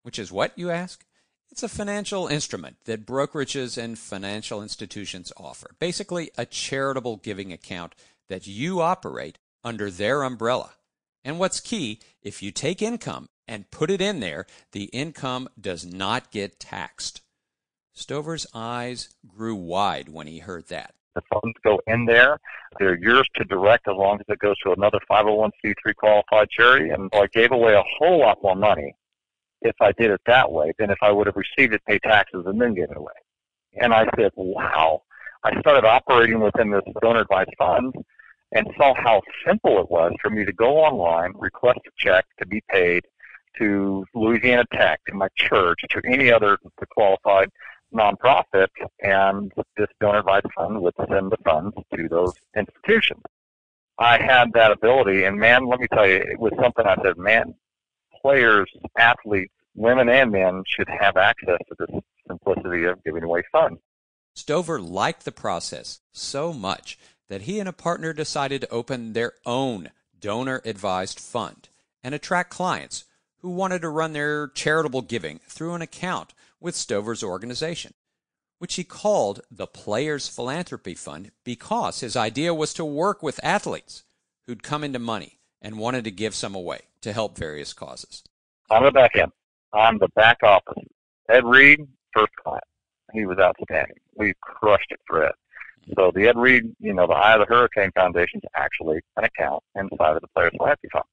Which 0.07 0.19
is 0.19 0.31
what, 0.31 0.53
you 0.57 0.71
ask? 0.71 1.03
It's 1.51 1.63
a 1.63 1.67
financial 1.67 2.27
instrument 2.27 2.77
that 2.85 3.05
brokerages 3.05 3.77
and 3.77 3.99
financial 3.99 4.61
institutions 4.61 5.33
offer. 5.35 5.71
Basically, 5.79 6.31
a 6.37 6.45
charitable 6.45 7.17
giving 7.17 7.51
account 7.51 7.93
that 8.29 8.47
you 8.47 8.79
operate 8.79 9.37
under 9.65 9.91
their 9.91 10.23
umbrella. 10.23 10.69
And 11.25 11.39
what's 11.39 11.59
key, 11.59 11.99
if 12.23 12.41
you 12.41 12.51
take 12.53 12.81
income 12.81 13.27
and 13.49 13.69
put 13.69 13.91
it 13.91 13.99
in 13.99 14.21
there, 14.21 14.45
the 14.71 14.85
income 14.85 15.49
does 15.59 15.85
not 15.85 16.31
get 16.31 16.57
taxed. 16.57 17.19
Stover's 17.93 18.47
eyes 18.53 19.09
grew 19.27 19.55
wide 19.55 20.07
when 20.07 20.27
he 20.27 20.39
heard 20.39 20.69
that. 20.69 20.93
The 21.15 21.21
funds 21.33 21.57
go 21.65 21.81
in 21.85 22.05
there. 22.05 22.39
They're 22.79 22.97
yours 22.97 23.27
to 23.35 23.43
direct 23.43 23.89
as 23.89 23.95
long 23.97 24.21
as 24.21 24.25
it 24.29 24.39
goes 24.39 24.57
to 24.59 24.71
another 24.71 24.99
501c3 25.11 25.95
qualified 25.97 26.49
charity. 26.49 26.91
And 26.91 27.11
I 27.13 27.27
gave 27.27 27.51
away 27.51 27.73
a 27.73 27.83
whole 27.99 28.21
lot 28.21 28.41
more 28.41 28.55
money 28.55 28.95
if 29.61 29.75
I 29.81 29.91
did 29.93 30.11
it 30.11 30.21
that 30.25 30.51
way 30.51 30.73
than 30.77 30.89
if 30.89 30.97
I 31.01 31.11
would 31.11 31.27
have 31.27 31.35
received 31.35 31.73
it, 31.73 31.85
paid 31.85 32.01
taxes, 32.03 32.43
and 32.45 32.59
then 32.59 32.73
given 32.73 32.91
it 32.91 32.97
away. 32.97 33.13
And 33.79 33.93
I 33.93 34.05
said, 34.15 34.31
wow. 34.35 35.03
I 35.43 35.59
started 35.59 35.85
operating 35.85 36.39
within 36.39 36.71
this 36.71 36.81
donor 37.01 37.21
advised 37.21 37.51
fund 37.57 37.93
and 38.53 38.67
saw 38.77 38.93
how 38.95 39.21
simple 39.45 39.79
it 39.79 39.89
was 39.89 40.13
for 40.21 40.29
me 40.29 40.45
to 40.45 40.53
go 40.53 40.77
online, 40.77 41.33
request 41.35 41.79
a 41.85 41.91
check 41.97 42.25
to 42.39 42.45
be 42.45 42.61
paid 42.69 43.03
to 43.57 44.05
Louisiana 44.13 44.63
Tech, 44.73 44.99
to 45.07 45.15
my 45.15 45.27
church, 45.35 45.79
to 45.89 46.01
any 46.05 46.31
other 46.31 46.57
qualified 46.91 47.49
nonprofit, 47.93 48.67
and 49.01 49.51
this 49.77 49.87
donor 49.99 50.19
advised 50.19 50.45
fund 50.55 50.81
would 50.81 50.93
send 51.09 51.31
the 51.31 51.37
funds 51.43 51.75
to 51.95 52.07
those 52.09 52.33
institutions. 52.55 53.21
I 53.99 54.21
had 54.21 54.53
that 54.53 54.71
ability, 54.71 55.23
and 55.23 55.37
man, 55.37 55.65
let 55.65 55.79
me 55.79 55.87
tell 55.91 56.07
you, 56.07 56.17
it 56.17 56.39
was 56.39 56.53
something 56.61 56.85
I 56.85 56.95
said, 57.03 57.17
man, 57.17 57.55
players, 58.21 58.69
athletes, 58.97 59.53
women 59.75 60.09
and 60.09 60.31
men 60.31 60.63
should 60.67 60.87
have 60.89 61.17
access 61.17 61.59
to 61.67 61.75
this 61.79 62.01
simplicity 62.27 62.83
of 62.85 63.03
giving 63.03 63.23
away 63.23 63.43
funds. 63.51 63.79
Stover 64.35 64.79
liked 64.79 65.25
the 65.25 65.31
process 65.31 65.99
so 66.11 66.53
much 66.53 66.97
that 67.27 67.41
he 67.41 67.59
and 67.59 67.67
a 67.67 67.73
partner 67.73 68.13
decided 68.13 68.61
to 68.61 68.69
open 68.69 69.13
their 69.13 69.33
own 69.45 69.89
donor 70.19 70.61
advised 70.65 71.19
fund 71.19 71.69
and 72.03 72.13
attract 72.13 72.49
clients 72.49 73.05
who 73.39 73.49
wanted 73.49 73.81
to 73.81 73.89
run 73.89 74.13
their 74.13 74.47
charitable 74.49 75.01
giving 75.01 75.39
through 75.47 75.73
an 75.73 75.81
account 75.81 76.33
with 76.59 76.75
Stover's 76.75 77.23
organization, 77.23 77.93
which 78.59 78.75
he 78.75 78.83
called 78.83 79.41
the 79.51 79.67
Players 79.67 80.27
Philanthropy 80.27 80.95
Fund 80.95 81.31
because 81.43 81.99
his 81.99 82.15
idea 82.15 82.53
was 82.53 82.73
to 82.73 82.85
work 82.85 83.21
with 83.21 83.39
athletes 83.43 84.03
who'd 84.45 84.63
come 84.63 84.83
into 84.83 84.99
money 84.99 85.36
and 85.61 85.77
wanted 85.77 86.03
to 86.03 86.11
give 86.11 86.35
some 86.35 86.55
away 86.55 86.81
to 87.01 87.13
help 87.13 87.37
various 87.37 87.73
causes? 87.73 88.23
On 88.69 88.83
the 88.83 88.91
back 88.91 89.15
end. 89.15 89.31
On 89.73 89.97
the 89.97 90.09
back 90.09 90.43
office. 90.43 90.83
Ed 91.29 91.45
Reed, 91.45 91.87
first 92.13 92.33
client. 92.43 92.63
He 93.13 93.25
was 93.25 93.37
outstanding. 93.39 93.97
We 94.15 94.33
crushed 94.41 94.91
it 94.91 94.99
for 95.07 95.25
Ed. 95.25 95.33
So 95.95 96.11
the 96.13 96.27
Ed 96.27 96.37
Reed, 96.37 96.75
you 96.79 96.93
know, 96.93 97.07
the 97.07 97.13
Eye 97.13 97.33
of 97.33 97.39
the 97.39 97.53
Hurricane 97.53 97.91
Foundation 97.95 98.41
is 98.43 98.49
actually 98.55 98.99
an 99.15 99.23
account 99.23 99.63
inside 99.75 100.15
of 100.15 100.21
the 100.21 100.27
Players 100.35 100.51
Philanthropy 100.57 100.89
Fund. 100.91 101.05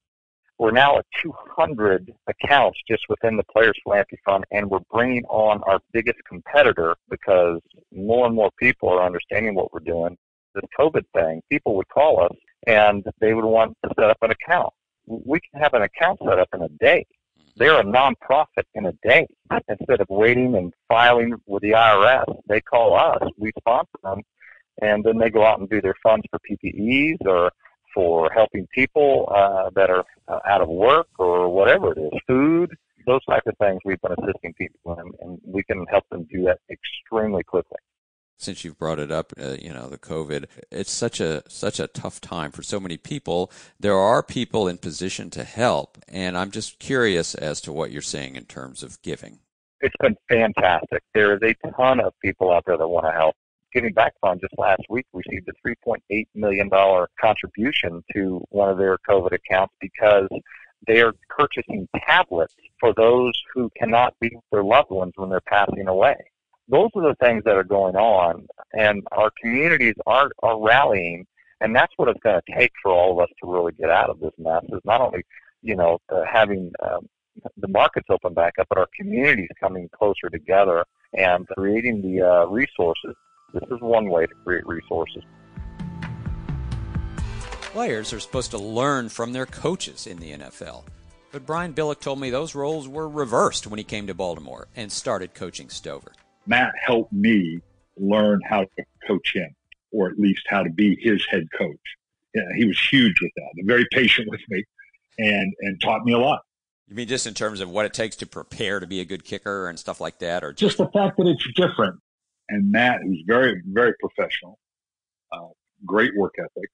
We're 0.58 0.70
now 0.70 0.98
at 0.98 1.06
200 1.22 2.12
accounts 2.28 2.78
just 2.88 3.02
within 3.08 3.36
the 3.36 3.44
Players 3.44 3.78
Philanthropy 3.84 4.20
Fund, 4.24 4.44
and 4.52 4.70
we're 4.70 4.80
bringing 4.90 5.24
on 5.24 5.62
our 5.64 5.80
biggest 5.92 6.18
competitor 6.28 6.94
because 7.10 7.60
more 7.92 8.26
and 8.26 8.34
more 8.34 8.50
people 8.58 8.88
are 8.88 9.04
understanding 9.04 9.54
what 9.54 9.72
we're 9.72 9.80
doing. 9.80 10.16
This 10.54 10.64
COVID 10.78 11.04
thing, 11.14 11.42
people 11.50 11.76
would 11.76 11.88
call 11.88 12.22
us 12.22 12.36
and 12.66 13.04
they 13.20 13.34
would 13.34 13.44
want 13.44 13.76
to 13.84 13.90
set 13.98 14.10
up 14.10 14.18
an 14.22 14.30
account 14.30 14.72
we 15.06 15.40
can 15.40 15.60
have 15.60 15.74
an 15.74 15.82
account 15.82 16.20
set 16.26 16.38
up 16.38 16.48
in 16.54 16.62
a 16.62 16.68
day. 16.68 17.06
They're 17.56 17.80
a 17.80 17.84
nonprofit 17.84 18.64
in 18.74 18.86
a 18.86 18.92
day. 19.04 19.26
Instead 19.68 20.00
of 20.00 20.08
waiting 20.08 20.56
and 20.56 20.72
filing 20.88 21.34
with 21.46 21.62
the 21.62 21.70
IRS, 21.70 22.40
they 22.48 22.60
call 22.60 22.94
us. 22.94 23.22
We 23.38 23.52
sponsor 23.58 23.98
them, 24.02 24.22
and 24.82 25.04
then 25.04 25.18
they 25.18 25.30
go 25.30 25.44
out 25.44 25.60
and 25.60 25.68
do 25.68 25.80
their 25.80 25.94
funds 26.02 26.26
for 26.30 26.40
PPEs 26.40 27.24
or 27.26 27.52
for 27.94 28.28
helping 28.34 28.66
people 28.74 29.28
uh, 29.32 29.70
that 29.76 29.88
are 29.88 30.04
uh, 30.26 30.40
out 30.48 30.62
of 30.62 30.68
work 30.68 31.06
or 31.18 31.48
whatever 31.48 31.92
it 31.92 31.98
is, 31.98 32.20
food, 32.26 32.74
those 33.06 33.24
type 33.26 33.44
of 33.46 33.56
things. 33.58 33.80
We've 33.84 34.00
been 34.00 34.16
assisting 34.18 34.52
people, 34.54 34.98
in, 34.98 35.12
and 35.20 35.40
we 35.46 35.62
can 35.62 35.86
help 35.86 36.08
them 36.10 36.26
do 36.32 36.42
that 36.44 36.58
extremely 36.68 37.44
quickly 37.44 37.78
since 38.36 38.64
you've 38.64 38.78
brought 38.78 38.98
it 38.98 39.10
up, 39.10 39.32
uh, 39.40 39.56
you 39.60 39.72
know, 39.72 39.88
the 39.88 39.98
COVID, 39.98 40.46
it's 40.70 40.90
such 40.90 41.20
a 41.20 41.42
such 41.48 41.80
a 41.80 41.86
tough 41.86 42.20
time 42.20 42.50
for 42.50 42.62
so 42.62 42.80
many 42.80 42.96
people. 42.96 43.50
There 43.78 43.96
are 43.96 44.22
people 44.22 44.68
in 44.68 44.78
position 44.78 45.30
to 45.30 45.44
help, 45.44 45.98
and 46.08 46.36
I'm 46.36 46.50
just 46.50 46.78
curious 46.78 47.34
as 47.34 47.60
to 47.62 47.72
what 47.72 47.90
you're 47.90 48.02
saying 48.02 48.36
in 48.36 48.44
terms 48.44 48.82
of 48.82 49.00
giving. 49.02 49.38
It's 49.80 49.96
been 50.00 50.16
fantastic. 50.28 51.02
There 51.14 51.34
is 51.34 51.42
a 51.42 51.54
ton 51.72 52.00
of 52.00 52.14
people 52.20 52.52
out 52.52 52.64
there 52.66 52.78
that 52.78 52.88
want 52.88 53.06
to 53.06 53.12
help. 53.12 53.36
Giving 53.72 53.92
Back 53.92 54.14
Fund 54.20 54.40
just 54.40 54.54
last 54.56 54.82
week 54.88 55.04
received 55.12 55.48
a 55.48 55.68
$3.8 55.68 56.26
million 56.34 56.70
contribution 57.20 58.04
to 58.14 58.44
one 58.50 58.70
of 58.70 58.78
their 58.78 58.96
COVID 58.98 59.32
accounts 59.32 59.74
because 59.80 60.28
they 60.86 61.00
are 61.02 61.12
purchasing 61.28 61.88
tablets 62.06 62.54
for 62.78 62.94
those 62.94 63.32
who 63.52 63.70
cannot 63.76 64.14
be 64.20 64.30
with 64.32 64.44
their 64.52 64.62
loved 64.62 64.90
ones 64.90 65.12
when 65.16 65.28
they're 65.28 65.40
passing 65.40 65.88
away. 65.88 66.16
Those 66.68 66.88
are 66.94 67.02
the 67.02 67.16
things 67.20 67.44
that 67.44 67.56
are 67.56 67.64
going 67.64 67.94
on, 67.94 68.46
and 68.72 69.02
our 69.12 69.30
communities 69.40 69.94
are, 70.06 70.30
are 70.42 70.58
rallying, 70.58 71.26
and 71.60 71.76
that's 71.76 71.92
what 71.96 72.08
it's 72.08 72.20
going 72.22 72.40
to 72.40 72.54
take 72.58 72.72
for 72.82 72.90
all 72.90 73.12
of 73.12 73.18
us 73.22 73.28
to 73.42 73.50
really 73.50 73.72
get 73.72 73.90
out 73.90 74.08
of 74.08 74.18
this 74.18 74.32
mess. 74.38 74.62
Is 74.70 74.80
not 74.84 75.02
only, 75.02 75.24
you 75.62 75.76
know, 75.76 75.98
uh, 76.10 76.22
having 76.24 76.72
um, 76.82 77.06
the 77.58 77.68
markets 77.68 78.06
open 78.08 78.32
back 78.32 78.54
up, 78.58 78.66
but 78.70 78.78
our 78.78 78.88
communities 78.98 79.50
coming 79.60 79.90
closer 79.90 80.30
together 80.30 80.84
and 81.12 81.46
creating 81.48 82.00
the 82.00 82.22
uh, 82.22 82.46
resources. 82.46 83.14
This 83.52 83.64
is 83.70 83.80
one 83.80 84.08
way 84.08 84.26
to 84.26 84.34
create 84.44 84.66
resources. 84.66 85.22
Players 87.60 88.12
are 88.12 88.20
supposed 88.20 88.52
to 88.52 88.58
learn 88.58 89.08
from 89.08 89.32
their 89.32 89.46
coaches 89.46 90.06
in 90.06 90.18
the 90.18 90.32
NFL. 90.32 90.84
But 91.30 91.44
Brian 91.44 91.74
Billick 91.74 92.00
told 92.00 92.20
me 92.20 92.30
those 92.30 92.54
roles 92.54 92.88
were 92.88 93.08
reversed 93.08 93.66
when 93.66 93.78
he 93.78 93.84
came 93.84 94.06
to 94.06 94.14
Baltimore 94.14 94.68
and 94.76 94.90
started 94.90 95.34
coaching 95.34 95.68
Stover. 95.68 96.12
Matt 96.46 96.72
helped 96.80 97.12
me 97.12 97.60
learn 97.96 98.40
how 98.48 98.62
to 98.62 98.84
coach 99.06 99.34
him, 99.34 99.54
or 99.92 100.08
at 100.08 100.18
least 100.18 100.42
how 100.48 100.62
to 100.62 100.70
be 100.70 100.96
his 101.00 101.24
head 101.30 101.46
coach. 101.56 101.80
Yeah, 102.34 102.42
he 102.56 102.66
was 102.66 102.78
huge 102.78 103.14
with 103.20 103.30
that, 103.36 103.64
very 103.64 103.86
patient 103.92 104.28
with 104.28 104.40
me, 104.48 104.64
and 105.18 105.52
and 105.60 105.80
taught 105.80 106.04
me 106.04 106.12
a 106.12 106.18
lot. 106.18 106.40
You 106.88 106.96
mean 106.96 107.08
just 107.08 107.26
in 107.26 107.34
terms 107.34 107.60
of 107.60 107.70
what 107.70 107.86
it 107.86 107.94
takes 107.94 108.16
to 108.16 108.26
prepare 108.26 108.80
to 108.80 108.86
be 108.86 109.00
a 109.00 109.04
good 109.04 109.24
kicker 109.24 109.68
and 109.68 109.78
stuff 109.78 110.00
like 110.00 110.18
that, 110.18 110.42
or 110.42 110.52
just, 110.52 110.76
just 110.76 110.78
the 110.78 110.98
fact 110.98 111.16
that 111.18 111.26
it's 111.26 111.46
different? 111.54 112.00
And 112.48 112.70
Matt, 112.70 113.00
who's 113.02 113.22
very 113.26 113.62
very 113.66 113.94
professional, 114.00 114.58
uh, 115.32 115.48
great 115.86 116.12
work 116.16 116.34
ethic, 116.38 116.70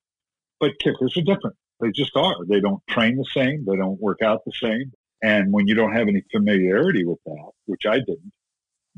but 0.59 0.79
kickers 0.79 1.17
are 1.17 1.23
different. 1.23 1.57
They 1.81 1.91
just 1.91 2.17
are. 2.17 2.45
They 2.47 2.61
don't 2.61 2.83
train 2.89 3.17
the 3.17 3.27
same. 3.33 3.65
They 3.67 3.77
don't 3.77 4.01
work 4.01 4.23
out 4.23 4.41
the 4.45 4.53
same. 4.53 4.93
And 5.23 5.53
when 5.53 5.67
you 5.67 5.75
don't 5.75 5.93
have 5.93 6.09
any 6.09 6.23
familiarity 6.33 7.05
with 7.05 7.19
that, 7.27 7.51
which 7.67 7.87
I 7.87 7.99
didn't, 7.99 8.33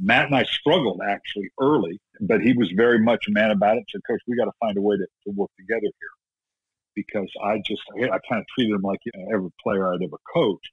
Matt 0.00 0.26
and 0.26 0.34
I 0.34 0.44
struggled 0.44 1.00
actually 1.06 1.50
early, 1.61 2.00
but 2.20 2.40
he 2.40 2.54
was 2.54 2.70
very 2.75 2.99
much 2.99 3.26
a 3.28 3.32
man 3.32 3.50
about 3.50 3.76
it. 3.76 3.84
Said, 3.90 4.00
Coach, 4.08 4.20
we 4.26 4.37
got 4.37 4.46
to 4.46 4.52
find 4.61 4.76
a 4.76 4.80
way 4.80 4.96
to, 4.96 5.06
to 5.26 5.30
work 5.34 5.50
together 5.58 5.80
here 5.82 6.11
because 6.94 7.30
I 7.44 7.58
just, 7.64 7.82
I 7.96 8.18
kind 8.28 8.40
of 8.40 8.44
treated 8.54 8.75
him 8.75 8.82
like 8.82 8.99
you 9.04 9.12
know, 9.14 9.34
every 9.34 9.50
player 9.62 9.92
I'd 9.92 10.02
ever 10.02 10.18
coached. 10.32 10.70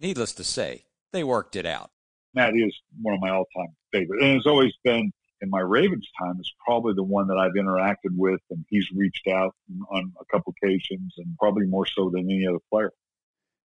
Needless 0.00 0.32
to 0.34 0.44
say, 0.44 0.84
they 1.12 1.24
worked 1.24 1.56
it 1.56 1.66
out. 1.66 1.90
Matt 2.34 2.54
is 2.56 2.76
one 3.00 3.14
of 3.14 3.20
my 3.20 3.30
all-time 3.30 3.74
favorites, 3.92 4.22
and 4.22 4.34
has 4.34 4.46
always 4.46 4.72
been 4.82 5.12
in 5.40 5.50
my 5.50 5.60
Ravens 5.60 6.08
time 6.20 6.40
is 6.40 6.52
probably 6.64 6.94
the 6.94 7.04
one 7.04 7.28
that 7.28 7.36
I've 7.36 7.52
interacted 7.52 8.16
with, 8.16 8.40
and 8.50 8.64
he's 8.68 8.86
reached 8.94 9.28
out 9.28 9.54
on 9.90 10.12
a 10.20 10.24
couple 10.32 10.52
occasions, 10.62 11.14
and 11.18 11.36
probably 11.38 11.66
more 11.66 11.86
so 11.86 12.10
than 12.10 12.22
any 12.30 12.46
other 12.48 12.58
player. 12.72 12.90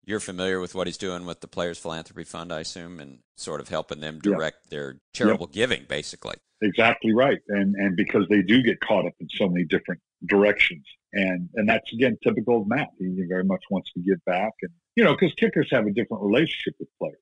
You're 0.05 0.20
familiar 0.20 0.60
with 0.60 0.74
what 0.74 0.88
he's 0.88 0.98
doing 0.98 1.25
with 1.25 1.41
the 1.41 1.48
Players 1.48 1.77
Philanthropy 1.77 2.24
Fund, 2.24 2.51
I 2.51 2.62
assume, 2.62 3.00
and 3.00 3.20
sort 3.38 3.62
of 3.62 3.70
helping 3.70 4.00
them 4.00 4.20
direct 4.20 4.70
their 4.70 4.98
charitable 5.13 5.48
yep. 5.48 5.53
giving, 5.53 5.86
basically. 5.88 6.36
Exactly 6.62 7.13
right, 7.13 7.39
and 7.48 7.75
and 7.75 7.96
because 7.96 8.27
they 8.29 8.41
do 8.41 8.62
get 8.62 8.79
caught 8.81 9.05
up 9.05 9.13
in 9.20 9.27
so 9.29 9.48
many 9.48 9.65
different 9.65 10.01
directions, 10.27 10.86
and 11.13 11.50
and 11.55 11.67
that's 11.67 11.91
again 11.91 12.17
typical 12.24 12.62
of 12.62 12.67
Matt. 12.67 12.89
He 13.00 13.25
very 13.27 13.43
much 13.43 13.63
wants 13.70 13.91
to 13.93 14.00
give 14.00 14.24
back, 14.25 14.53
and 14.62 14.72
you 14.96 15.03
know, 15.03 15.13
because 15.13 15.34
kickers 15.36 15.70
have 15.72 15.88
a 15.88 15.91
different 15.91 16.24
relationship 16.24 16.75
with 16.79 16.89
players. 17.00 17.17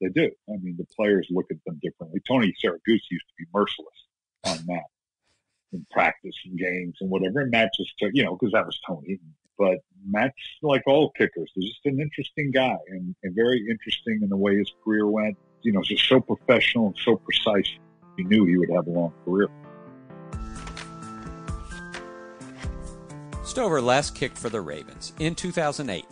They 0.00 0.08
do. 0.08 0.30
I 0.48 0.56
mean, 0.62 0.76
the 0.78 0.86
players 0.96 1.26
look 1.30 1.46
at 1.50 1.58
them 1.66 1.78
differently. 1.82 2.20
Tony 2.26 2.54
Siragusa 2.64 3.10
used 3.10 3.26
to 3.28 3.34
be 3.38 3.44
merciless 3.52 3.88
on 4.44 4.58
Matt 4.66 4.84
in 5.72 5.86
practice 5.90 6.34
and 6.46 6.58
games 6.58 6.96
and 7.00 7.10
whatever. 7.10 7.40
And 7.40 7.50
Matt 7.50 7.70
just 7.76 7.92
took, 7.98 8.10
you 8.14 8.24
know, 8.24 8.36
because 8.36 8.52
that 8.52 8.66
was 8.66 8.80
Tony. 8.86 9.18
But 9.60 9.80
Matt's 10.08 10.34
like 10.62 10.82
all 10.86 11.10
kickers. 11.10 11.52
He's 11.54 11.68
just 11.68 11.84
an 11.84 12.00
interesting 12.00 12.50
guy 12.50 12.78
and, 12.88 13.14
and 13.22 13.34
very 13.34 13.60
interesting 13.70 14.20
in 14.22 14.30
the 14.30 14.36
way 14.36 14.56
his 14.56 14.72
career 14.82 15.06
went. 15.06 15.36
You 15.60 15.72
know, 15.72 15.82
just 15.82 16.08
so 16.08 16.20
professional 16.20 16.86
and 16.86 16.96
so 17.04 17.16
precise. 17.16 17.70
He 18.16 18.24
knew 18.24 18.46
he 18.46 18.56
would 18.56 18.70
have 18.70 18.86
a 18.86 18.90
long 18.90 19.12
career. 19.26 19.48
Stover 23.44 23.82
last 23.82 24.14
kicked 24.14 24.38
for 24.38 24.48
the 24.48 24.60
Ravens 24.60 25.12
in 25.18 25.34
2008 25.34 26.06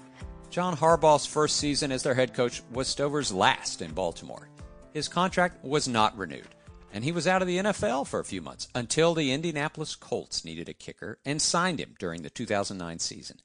John 0.50 0.76
Harbaugh's 0.76 1.24
first 1.24 1.56
season 1.56 1.92
as 1.92 2.02
their 2.02 2.14
head 2.14 2.34
coach 2.34 2.62
was 2.72 2.88
Stover's 2.88 3.32
last 3.32 3.80
in 3.80 3.92
Baltimore. 3.92 4.48
His 4.92 5.06
contract 5.08 5.62
was 5.64 5.86
not 5.86 6.16
renewed, 6.16 6.48
and 6.92 7.04
he 7.04 7.12
was 7.12 7.26
out 7.26 7.42
of 7.42 7.48
the 7.48 7.58
NFL 7.58 8.06
for 8.06 8.18
a 8.18 8.24
few 8.24 8.42
months 8.42 8.68
until 8.74 9.14
the 9.14 9.32
Indianapolis 9.32 9.94
Colts 9.94 10.44
needed 10.44 10.68
a 10.68 10.74
kicker 10.74 11.18
and 11.24 11.40
signed 11.40 11.78
him 11.78 11.94
during 11.98 12.22
the 12.22 12.30
2009 12.30 12.98
season. 12.98 13.38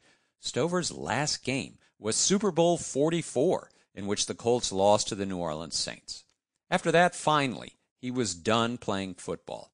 Stover's 0.43 0.91
last 0.91 1.45
game 1.45 1.77
was 1.97 2.17
Super 2.17 2.51
Bowl 2.51 2.77
44, 2.77 3.69
in 3.95 4.08
which 4.08 4.25
the 4.25 4.36
Colts 4.36 4.73
lost 4.73 5.08
to 5.08 5.15
the 5.15 5.25
New 5.25 5.38
Orleans 5.38 5.77
Saints. 5.77 6.25
After 6.69 6.91
that, 6.91 7.15
finally, 7.15 7.77
he 8.01 8.12
was 8.12 8.36
done 8.36 8.77
playing 8.77 9.13
football, 9.13 9.71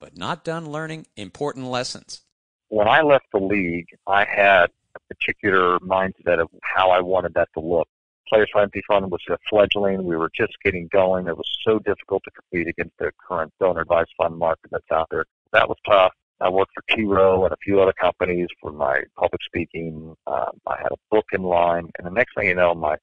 but 0.00 0.16
not 0.16 0.42
done 0.42 0.70
learning 0.70 1.06
important 1.16 1.66
lessons. 1.66 2.22
When 2.68 2.88
I 2.88 3.02
left 3.02 3.26
the 3.30 3.40
league, 3.40 3.88
I 4.06 4.24
had 4.24 4.70
a 4.94 5.14
particular 5.14 5.78
mindset 5.80 6.40
of 6.40 6.48
how 6.62 6.88
I 6.88 7.00
wanted 7.00 7.34
that 7.34 7.50
to 7.52 7.60
look. 7.60 7.86
Players 8.26 8.48
Philanthropy 8.50 8.84
Fund 8.88 9.10
was 9.10 9.20
a 9.28 9.36
fledgling. 9.50 10.02
We 10.04 10.16
were 10.16 10.30
just 10.34 10.54
getting 10.64 10.88
going. 10.90 11.28
It 11.28 11.36
was 11.36 11.58
so 11.62 11.78
difficult 11.80 12.24
to 12.24 12.30
compete 12.30 12.68
against 12.68 12.96
the 12.98 13.12
current 13.28 13.52
donor 13.60 13.82
advised 13.82 14.14
fund 14.16 14.38
market 14.38 14.70
that's 14.70 14.90
out 14.90 15.08
there. 15.10 15.26
That 15.52 15.68
was 15.68 15.76
tough. 15.86 16.14
I 16.40 16.48
worked 16.50 16.72
for 16.74 16.82
T 16.94 17.02
and 17.02 17.52
a 17.52 17.56
few 17.62 17.80
other 17.80 17.94
companies 17.94 18.48
for 18.60 18.70
my 18.72 19.02
public 19.16 19.40
speaking. 19.44 20.14
Um, 20.26 20.60
I 20.66 20.76
had 20.76 20.92
a 20.92 20.96
book 21.10 21.26
in 21.32 21.42
line, 21.42 21.90
and 21.96 22.06
the 22.06 22.10
next 22.10 22.34
thing 22.34 22.48
you 22.48 22.54
know, 22.54 22.74
my 22.74 22.96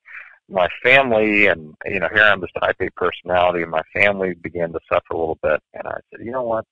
my 0.50 0.68
family 0.84 1.48
and 1.48 1.74
you 1.86 2.00
know 2.00 2.10
here 2.14 2.24
I'm 2.24 2.42
this 2.42 2.52
type 2.60 2.76
A 2.80 2.90
personality, 2.92 3.64
and 3.64 3.72
my 3.72 3.82
family 3.94 4.36
began 4.36 4.72
to 4.74 4.80
suffer 4.88 5.14
a 5.14 5.18
little 5.18 5.40
bit. 5.42 5.60
And 5.74 5.88
I 5.88 5.98
said, 6.12 6.26
you 6.26 6.32
know 6.32 6.44
what? 6.44 6.66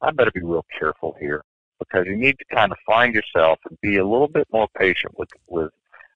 I 0.00 0.10
better 0.10 0.32
be 0.32 0.42
real 0.42 0.64
careful 0.78 1.16
here 1.20 1.42
because 1.78 2.06
you 2.06 2.16
need 2.16 2.38
to 2.38 2.44
kind 2.54 2.72
of 2.72 2.78
find 2.84 3.14
yourself 3.14 3.58
and 3.68 3.80
be 3.80 3.98
a 3.98 4.06
little 4.06 4.28
bit 4.28 4.48
more 4.52 4.68
patient 4.76 5.16
with 5.16 5.30
with 5.46 5.70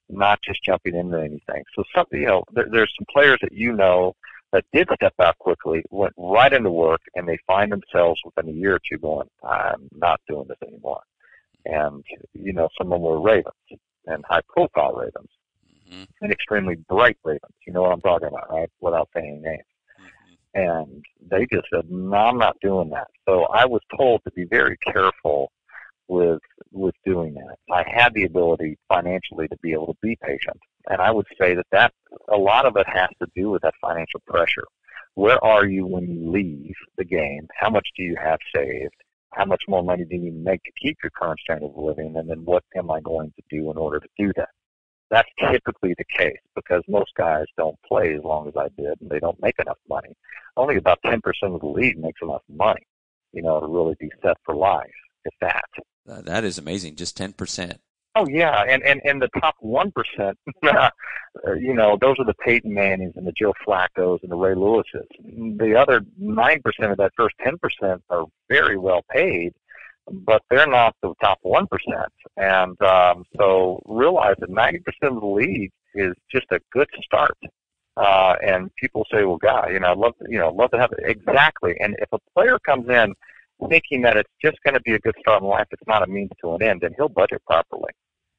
not 0.08 0.40
just 0.42 0.62
jumping 0.64 0.96
into 0.96 1.18
anything. 1.18 1.62
So 1.74 1.84
something 1.94 2.20
you 2.20 2.26
know, 2.26 2.44
there, 2.52 2.66
there's 2.70 2.92
some 2.98 3.06
players 3.10 3.38
that 3.42 3.52
you 3.52 3.72
know 3.72 4.14
that 4.52 4.64
did 4.72 4.88
step 4.94 5.14
out 5.20 5.38
quickly, 5.38 5.82
went 5.90 6.12
right 6.16 6.52
into 6.52 6.70
work, 6.70 7.00
and 7.14 7.26
they 7.26 7.38
find 7.46 7.72
themselves 7.72 8.20
within 8.24 8.50
a 8.50 8.56
year 8.56 8.76
or 8.76 8.80
two 8.90 8.98
going, 8.98 9.28
I'm 9.42 9.88
not 9.92 10.20
doing 10.28 10.46
this 10.48 10.58
anymore. 10.66 11.02
And 11.64 12.04
you 12.34 12.52
know, 12.52 12.68
some 12.76 12.88
of 12.88 12.92
them 12.92 13.02
were 13.02 13.20
Ravens 13.20 13.54
and 14.06 14.24
high 14.28 14.42
profile 14.48 14.94
Ravens. 14.94 15.30
Mm-hmm. 15.88 16.02
And 16.22 16.32
extremely 16.32 16.76
bright 16.88 17.18
Ravens. 17.22 17.54
You 17.66 17.72
know 17.72 17.82
what 17.82 17.92
I'm 17.92 18.00
talking 18.00 18.28
about, 18.28 18.50
right? 18.50 18.70
Without 18.80 19.08
saying 19.14 19.42
names 19.42 19.64
and 20.54 21.04
they 21.30 21.46
just 21.52 21.66
said, 21.72 21.90
"No, 21.90 22.16
I'm 22.16 22.38
not 22.38 22.56
doing 22.60 22.90
that." 22.90 23.08
So 23.28 23.44
I 23.44 23.64
was 23.66 23.80
told 23.96 24.22
to 24.24 24.30
be 24.32 24.44
very 24.44 24.76
careful 24.92 25.50
with 26.08 26.40
with 26.72 26.94
doing 27.04 27.34
that. 27.34 27.56
I 27.72 27.84
had 27.88 28.12
the 28.14 28.24
ability 28.24 28.78
financially 28.88 29.48
to 29.48 29.56
be 29.62 29.72
able 29.72 29.86
to 29.88 29.98
be 30.02 30.16
patient, 30.22 30.58
and 30.88 31.00
I 31.00 31.10
would 31.10 31.26
say 31.40 31.54
that 31.54 31.66
that 31.72 31.92
a 32.28 32.36
lot 32.36 32.66
of 32.66 32.76
it 32.76 32.86
has 32.88 33.08
to 33.20 33.28
do 33.34 33.50
with 33.50 33.62
that 33.62 33.74
financial 33.80 34.20
pressure. 34.26 34.64
Where 35.14 35.42
are 35.44 35.66
you 35.66 35.86
when 35.86 36.08
you 36.08 36.30
leave 36.30 36.74
the 36.96 37.04
game? 37.04 37.46
How 37.54 37.70
much 37.70 37.86
do 37.96 38.02
you 38.02 38.16
have 38.22 38.38
saved? 38.54 38.94
How 39.32 39.44
much 39.44 39.62
more 39.68 39.82
money 39.82 40.04
do 40.04 40.16
you 40.16 40.22
need 40.22 40.30
to 40.30 40.50
make 40.50 40.62
to 40.64 40.72
keep 40.80 40.98
your 41.02 41.10
current 41.10 41.40
standard 41.40 41.70
of 41.70 41.76
living? 41.76 42.16
And 42.16 42.28
then 42.28 42.44
what 42.44 42.64
am 42.76 42.90
I 42.90 43.00
going 43.00 43.32
to 43.36 43.42
do 43.50 43.70
in 43.70 43.76
order 43.76 44.00
to 44.00 44.08
do 44.18 44.32
that? 44.36 44.48
That's 45.10 45.28
typically 45.38 45.94
the 45.98 46.04
case 46.04 46.38
because 46.54 46.82
most 46.88 47.12
guys 47.16 47.44
don't 47.58 47.76
play 47.86 48.14
as 48.14 48.22
long 48.24 48.48
as 48.48 48.54
I 48.56 48.68
did 48.80 48.98
and 49.00 49.10
they 49.10 49.20
don't 49.20 49.40
make 49.42 49.58
enough 49.58 49.78
money. 49.88 50.16
Only 50.56 50.76
about 50.76 51.02
10% 51.04 51.20
of 51.42 51.60
the 51.60 51.66
league 51.66 51.98
makes 51.98 52.20
enough 52.22 52.42
money, 52.48 52.86
you 53.32 53.42
know, 53.42 53.60
to 53.60 53.66
really 53.66 53.94
be 54.00 54.10
set 54.22 54.38
for 54.44 54.54
life, 54.54 54.88
if 55.26 55.34
that. 55.42 55.64
Uh, 56.10 56.22
that 56.22 56.44
is 56.44 56.56
amazing, 56.56 56.96
just 56.96 57.18
10%. 57.18 57.78
Oh 58.14 58.26
yeah, 58.28 58.64
and 58.68 58.82
and 58.82 59.00
and 59.04 59.22
the 59.22 59.28
top 59.40 59.56
one 59.60 59.90
percent, 59.90 60.38
uh, 60.62 60.90
you 61.58 61.72
know, 61.72 61.96
those 61.98 62.16
are 62.18 62.26
the 62.26 62.34
Peyton 62.34 62.72
Mannings 62.74 63.14
and 63.16 63.26
the 63.26 63.32
Joe 63.32 63.54
Flacco's 63.66 64.20
and 64.22 64.30
the 64.30 64.36
Ray 64.36 64.54
Lewises. 64.54 65.06
The 65.58 65.74
other 65.76 66.02
nine 66.18 66.60
percent 66.62 66.92
of 66.92 66.98
that 66.98 67.12
first 67.16 67.34
ten 67.42 67.56
percent 67.58 68.02
are 68.10 68.26
very 68.50 68.76
well 68.76 69.02
paid, 69.10 69.54
but 70.10 70.42
they're 70.50 70.66
not 70.66 70.94
the 71.02 71.14
top 71.22 71.38
1%. 71.44 71.66
And 72.36 72.80
um, 72.82 73.24
so 73.36 73.82
realize 73.86 74.36
that 74.40 74.50
90% 74.50 74.78
of 75.02 75.20
the 75.20 75.26
league 75.26 75.70
is 75.94 76.14
just 76.30 76.46
a 76.50 76.60
good 76.72 76.88
start. 77.02 77.36
Uh, 77.96 78.36
and 78.44 78.74
people 78.76 79.06
say, 79.12 79.24
well, 79.24 79.36
God, 79.36 79.70
you 79.70 79.80
know, 79.80 79.92
I'd 79.92 79.98
love 79.98 80.16
to, 80.18 80.26
you 80.28 80.38
know, 80.38 80.50
love 80.50 80.70
to 80.70 80.78
have 80.78 80.92
it. 80.92 81.00
Exactly. 81.04 81.76
And 81.80 81.94
if 81.98 82.08
a 82.12 82.18
player 82.34 82.58
comes 82.58 82.88
in 82.88 83.14
thinking 83.68 84.02
that 84.02 84.16
it's 84.16 84.30
just 84.42 84.56
going 84.64 84.74
to 84.74 84.80
be 84.80 84.94
a 84.94 84.98
good 84.98 85.14
start 85.20 85.42
in 85.42 85.48
life, 85.48 85.66
it's 85.70 85.86
not 85.86 86.02
a 86.02 86.06
means 86.06 86.30
to 86.40 86.54
an 86.54 86.62
end, 86.62 86.80
then 86.80 86.92
he'll 86.96 87.08
budget 87.08 87.42
properly. 87.46 87.90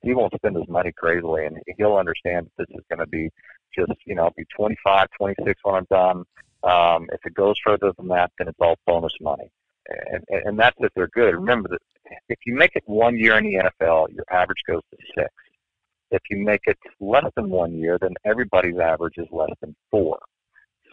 He 0.03 0.13
won't 0.13 0.33
spend 0.35 0.55
his 0.55 0.67
money 0.67 0.91
crazily, 0.91 1.45
and 1.45 1.57
he'll 1.77 1.95
understand 1.95 2.49
that 2.57 2.67
this 2.67 2.77
is 2.77 2.85
going 2.89 2.99
to 2.99 3.07
be 3.07 3.29
just, 3.75 3.91
you 4.05 4.15
know, 4.15 4.29
be 4.37 4.45
25, 4.55 5.07
26 5.17 5.59
when 5.63 5.75
I'm 5.75 5.87
done. 5.89 6.23
Um, 6.63 7.07
if 7.11 7.19
it 7.25 7.33
goes 7.33 7.55
further 7.65 7.91
than 7.97 8.07
that, 8.09 8.31
then 8.37 8.47
it's 8.47 8.59
all 8.59 8.77
bonus 8.85 9.13
money 9.19 9.51
and, 9.87 10.23
and 10.29 10.59
that's 10.59 10.75
if 10.79 10.91
they're 10.95 11.07
good. 11.07 11.33
Remember 11.33 11.69
that 11.69 11.81
if 12.29 12.39
you 12.45 12.55
make 12.55 12.71
it 12.75 12.83
one 12.85 13.17
year 13.17 13.37
in 13.37 13.45
the 13.45 13.55
NFL, 13.55 14.13
your 14.13 14.25
average 14.31 14.61
goes 14.67 14.81
to 14.91 14.97
six. 15.15 15.29
If 16.11 16.21
you 16.29 16.37
make 16.37 16.61
it 16.65 16.77
less 16.99 17.25
than 17.35 17.49
one 17.49 17.73
year, 17.73 17.97
then 17.99 18.13
everybody's 18.23 18.77
average 18.77 19.17
is 19.17 19.27
less 19.31 19.49
than 19.61 19.75
four. 19.89 20.19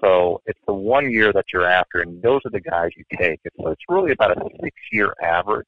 So 0.00 0.40
it's 0.46 0.60
the 0.66 0.72
one 0.72 1.10
year 1.10 1.32
that 1.32 1.44
you're 1.52 1.66
after, 1.66 2.00
and 2.00 2.22
those 2.22 2.40
are 2.46 2.50
the 2.50 2.60
guys 2.60 2.90
you 2.96 3.04
take. 3.18 3.40
So 3.58 3.68
it's 3.68 3.82
really 3.88 4.12
about 4.12 4.38
a 4.38 4.48
six-year 4.62 5.14
average 5.22 5.66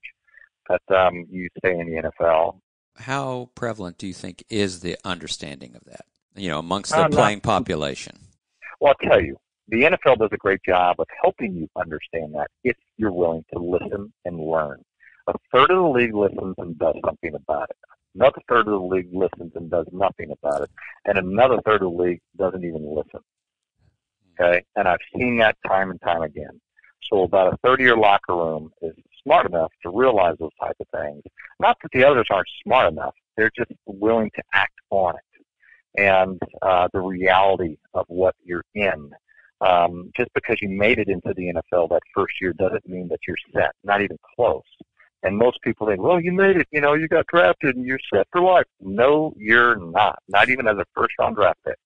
that 0.70 0.80
um, 0.96 1.26
you 1.30 1.48
stay 1.58 1.78
in 1.78 1.86
the 1.86 2.10
NFL. 2.10 2.58
How 2.96 3.50
prevalent 3.54 3.98
do 3.98 4.06
you 4.06 4.12
think 4.12 4.44
is 4.48 4.80
the 4.80 4.96
understanding 5.04 5.74
of 5.74 5.84
that? 5.84 6.04
You 6.34 6.50
know, 6.50 6.58
amongst 6.58 6.92
the 6.92 7.02
uh, 7.02 7.08
playing 7.08 7.38
not, 7.38 7.60
population. 7.60 8.18
Well, 8.80 8.94
I'll 9.00 9.08
tell 9.08 9.20
you, 9.20 9.36
the 9.68 9.82
NFL 9.82 10.18
does 10.18 10.30
a 10.32 10.36
great 10.36 10.60
job 10.66 10.96
of 10.98 11.06
helping 11.22 11.54
you 11.54 11.68
understand 11.76 12.34
that 12.34 12.48
if 12.64 12.76
you're 12.96 13.12
willing 13.12 13.44
to 13.52 13.58
listen 13.58 14.12
and 14.24 14.38
learn. 14.38 14.82
A 15.28 15.34
third 15.52 15.70
of 15.70 15.76
the 15.76 15.88
league 15.88 16.14
listens 16.14 16.54
and 16.58 16.78
does 16.78 16.96
something 17.04 17.34
about 17.34 17.70
it. 17.70 17.76
Another 18.14 18.42
third 18.48 18.66
of 18.68 18.72
the 18.72 18.78
league 18.78 19.08
listens 19.12 19.52
and 19.54 19.70
does 19.70 19.86
nothing 19.92 20.32
about 20.32 20.62
it. 20.62 20.70
And 21.06 21.16
another 21.16 21.58
third 21.64 21.82
of 21.82 21.92
the 21.92 22.02
league 22.02 22.20
doesn't 22.36 22.64
even 22.64 22.94
listen. 22.94 23.20
Okay? 24.40 24.62
And 24.76 24.88
I've 24.88 24.98
seen 25.16 25.38
that 25.38 25.56
time 25.66 25.90
and 25.90 26.00
time 26.02 26.22
again. 26.22 26.60
So 27.10 27.22
about 27.22 27.54
a 27.54 27.56
third 27.58 27.80
of 27.80 27.86
your 27.86 27.96
locker 27.96 28.34
room 28.34 28.70
is 28.82 28.94
smart 29.24 29.46
enough 29.46 29.72
to 29.82 29.90
realize 29.90 30.36
those 30.38 30.54
type 30.60 30.76
of 30.80 30.86
things. 30.88 31.22
Not 31.60 31.76
that 31.82 31.90
the 31.92 32.04
others 32.04 32.26
aren't 32.30 32.48
smart 32.62 32.92
enough. 32.92 33.14
They're 33.36 33.52
just 33.56 33.70
willing 33.86 34.30
to 34.34 34.42
act 34.52 34.78
on 34.90 35.14
it. 35.16 35.44
And 36.00 36.40
uh, 36.62 36.88
the 36.92 37.00
reality 37.00 37.76
of 37.94 38.06
what 38.08 38.34
you're 38.44 38.64
in. 38.74 39.10
Um, 39.60 40.10
just 40.16 40.30
because 40.34 40.56
you 40.60 40.68
made 40.68 40.98
it 40.98 41.08
into 41.08 41.32
the 41.36 41.52
NFL 41.52 41.90
that 41.90 42.00
first 42.14 42.34
year 42.40 42.52
doesn't 42.52 42.88
mean 42.88 43.06
that 43.08 43.20
you're 43.28 43.36
set. 43.54 43.72
Not 43.84 44.02
even 44.02 44.18
close. 44.34 44.62
And 45.22 45.38
most 45.38 45.60
people 45.62 45.86
think, 45.86 46.02
well, 46.02 46.20
you 46.20 46.32
made 46.32 46.56
it, 46.56 46.66
you 46.72 46.80
know, 46.80 46.94
you 46.94 47.06
got 47.06 47.26
drafted 47.28 47.76
and 47.76 47.86
you're 47.86 48.00
set 48.12 48.26
for 48.32 48.40
life. 48.40 48.66
No, 48.80 49.32
you're 49.36 49.76
not. 49.76 50.18
Not 50.28 50.48
even 50.48 50.66
as 50.66 50.78
a 50.78 50.84
first 50.96 51.14
round 51.18 51.36
draft 51.36 51.60
pick. 51.64 51.76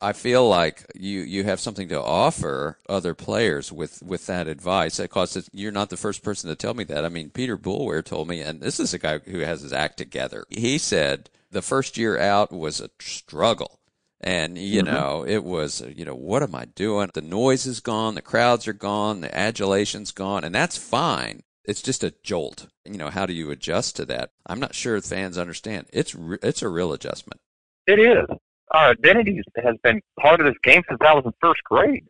I 0.00 0.12
feel 0.12 0.48
like 0.48 0.84
you, 0.94 1.20
you 1.20 1.44
have 1.44 1.60
something 1.60 1.88
to 1.88 2.00
offer 2.00 2.78
other 2.88 3.14
players 3.14 3.72
with, 3.72 4.02
with 4.02 4.26
that 4.26 4.46
advice. 4.46 4.98
Because 4.98 5.48
you're 5.52 5.72
not 5.72 5.90
the 5.90 5.96
first 5.96 6.22
person 6.22 6.48
to 6.48 6.56
tell 6.56 6.74
me 6.74 6.84
that. 6.84 7.04
I 7.04 7.08
mean, 7.08 7.30
Peter 7.30 7.56
Boulware 7.56 8.04
told 8.04 8.28
me, 8.28 8.40
and 8.40 8.60
this 8.60 8.78
is 8.78 8.94
a 8.94 8.98
guy 8.98 9.18
who 9.18 9.40
has 9.40 9.62
his 9.62 9.72
act 9.72 9.98
together. 9.98 10.44
He 10.48 10.78
said 10.78 11.30
the 11.50 11.62
first 11.62 11.96
year 11.96 12.18
out 12.18 12.52
was 12.52 12.80
a 12.80 12.90
struggle. 13.00 13.80
And, 14.20 14.58
you 14.58 14.82
mm-hmm. 14.82 14.92
know, 14.92 15.24
it 15.26 15.44
was, 15.44 15.80
you 15.80 16.04
know, 16.04 16.14
what 16.14 16.42
am 16.42 16.54
I 16.54 16.64
doing? 16.64 17.10
The 17.14 17.20
noise 17.20 17.66
is 17.66 17.78
gone. 17.78 18.16
The 18.16 18.22
crowds 18.22 18.66
are 18.66 18.72
gone. 18.72 19.20
The 19.20 19.36
adulation's 19.36 20.10
gone. 20.10 20.42
And 20.42 20.54
that's 20.54 20.76
fine 20.76 21.42
it's 21.68 21.82
just 21.82 22.02
a 22.02 22.14
jolt. 22.22 22.66
You 22.86 22.96
know, 22.96 23.10
how 23.10 23.26
do 23.26 23.34
you 23.34 23.50
adjust 23.50 23.94
to 23.96 24.06
that? 24.06 24.30
I'm 24.46 24.58
not 24.58 24.74
sure 24.74 25.00
fans 25.02 25.36
understand. 25.36 25.86
It's 25.92 26.14
re- 26.14 26.38
it's 26.42 26.62
a 26.62 26.68
real 26.68 26.94
adjustment. 26.94 27.42
It 27.86 28.00
is. 28.00 28.38
Our 28.70 28.90
identity 28.90 29.42
has 29.62 29.76
been 29.82 30.00
part 30.20 30.40
of 30.40 30.46
this 30.46 30.56
game 30.62 30.82
since 30.88 31.00
I 31.00 31.14
was 31.14 31.24
in 31.24 31.32
first 31.40 31.62
grade. 31.64 32.06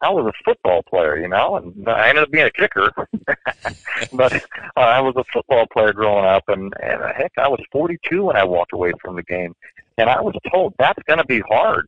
I 0.00 0.10
was 0.10 0.26
a 0.26 0.44
football 0.44 0.82
player, 0.82 1.18
you 1.18 1.28
know, 1.28 1.56
and 1.56 1.88
I 1.88 2.08
ended 2.08 2.24
up 2.24 2.30
being 2.30 2.46
a 2.46 2.50
kicker. 2.50 2.92
but 4.12 4.34
uh, 4.34 4.38
I 4.76 5.00
was 5.00 5.14
a 5.16 5.24
football 5.32 5.66
player 5.72 5.92
growing 5.92 6.26
up, 6.26 6.44
and, 6.48 6.74
and 6.82 7.00
heck, 7.16 7.32
I 7.38 7.48
was 7.48 7.60
42 7.72 8.24
when 8.24 8.36
I 8.36 8.44
walked 8.44 8.72
away 8.72 8.92
from 9.00 9.16
the 9.16 9.22
game, 9.22 9.54
and 9.96 10.10
I 10.10 10.20
was 10.20 10.34
told 10.52 10.74
that's 10.78 11.02
going 11.06 11.20
to 11.20 11.24
be 11.24 11.40
hard. 11.48 11.86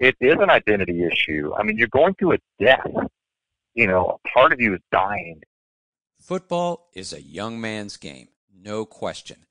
It 0.00 0.16
is 0.20 0.34
an 0.40 0.50
identity 0.50 1.04
issue. 1.04 1.52
I 1.56 1.62
mean, 1.62 1.78
you're 1.78 1.86
going 1.88 2.14
through 2.14 2.32
a 2.32 2.38
death. 2.58 2.90
You 3.74 3.86
know, 3.86 4.18
a 4.24 4.28
part 4.28 4.52
of 4.52 4.60
you 4.60 4.74
is 4.74 4.80
dying, 4.90 5.40
Football 6.24 6.88
is 6.94 7.12
a 7.12 7.20
young 7.20 7.60
man's 7.60 7.98
game, 7.98 8.28
no 8.50 8.86
question. 8.86 9.44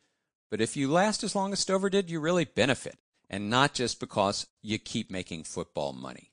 But 0.50 0.60
if 0.60 0.76
you 0.76 0.92
last 0.92 1.24
as 1.24 1.36
long 1.36 1.54
as 1.54 1.60
Stover 1.60 1.88
did, 1.88 2.10
you 2.10 2.20
really 2.20 2.46
benefit, 2.46 2.98
and 3.34 3.50
not 3.50 3.74
just 3.74 4.00
because 4.00 4.46
you 4.62 4.78
keep 4.78 5.10
making 5.10 5.44
football 5.44 5.92
money. 5.92 6.30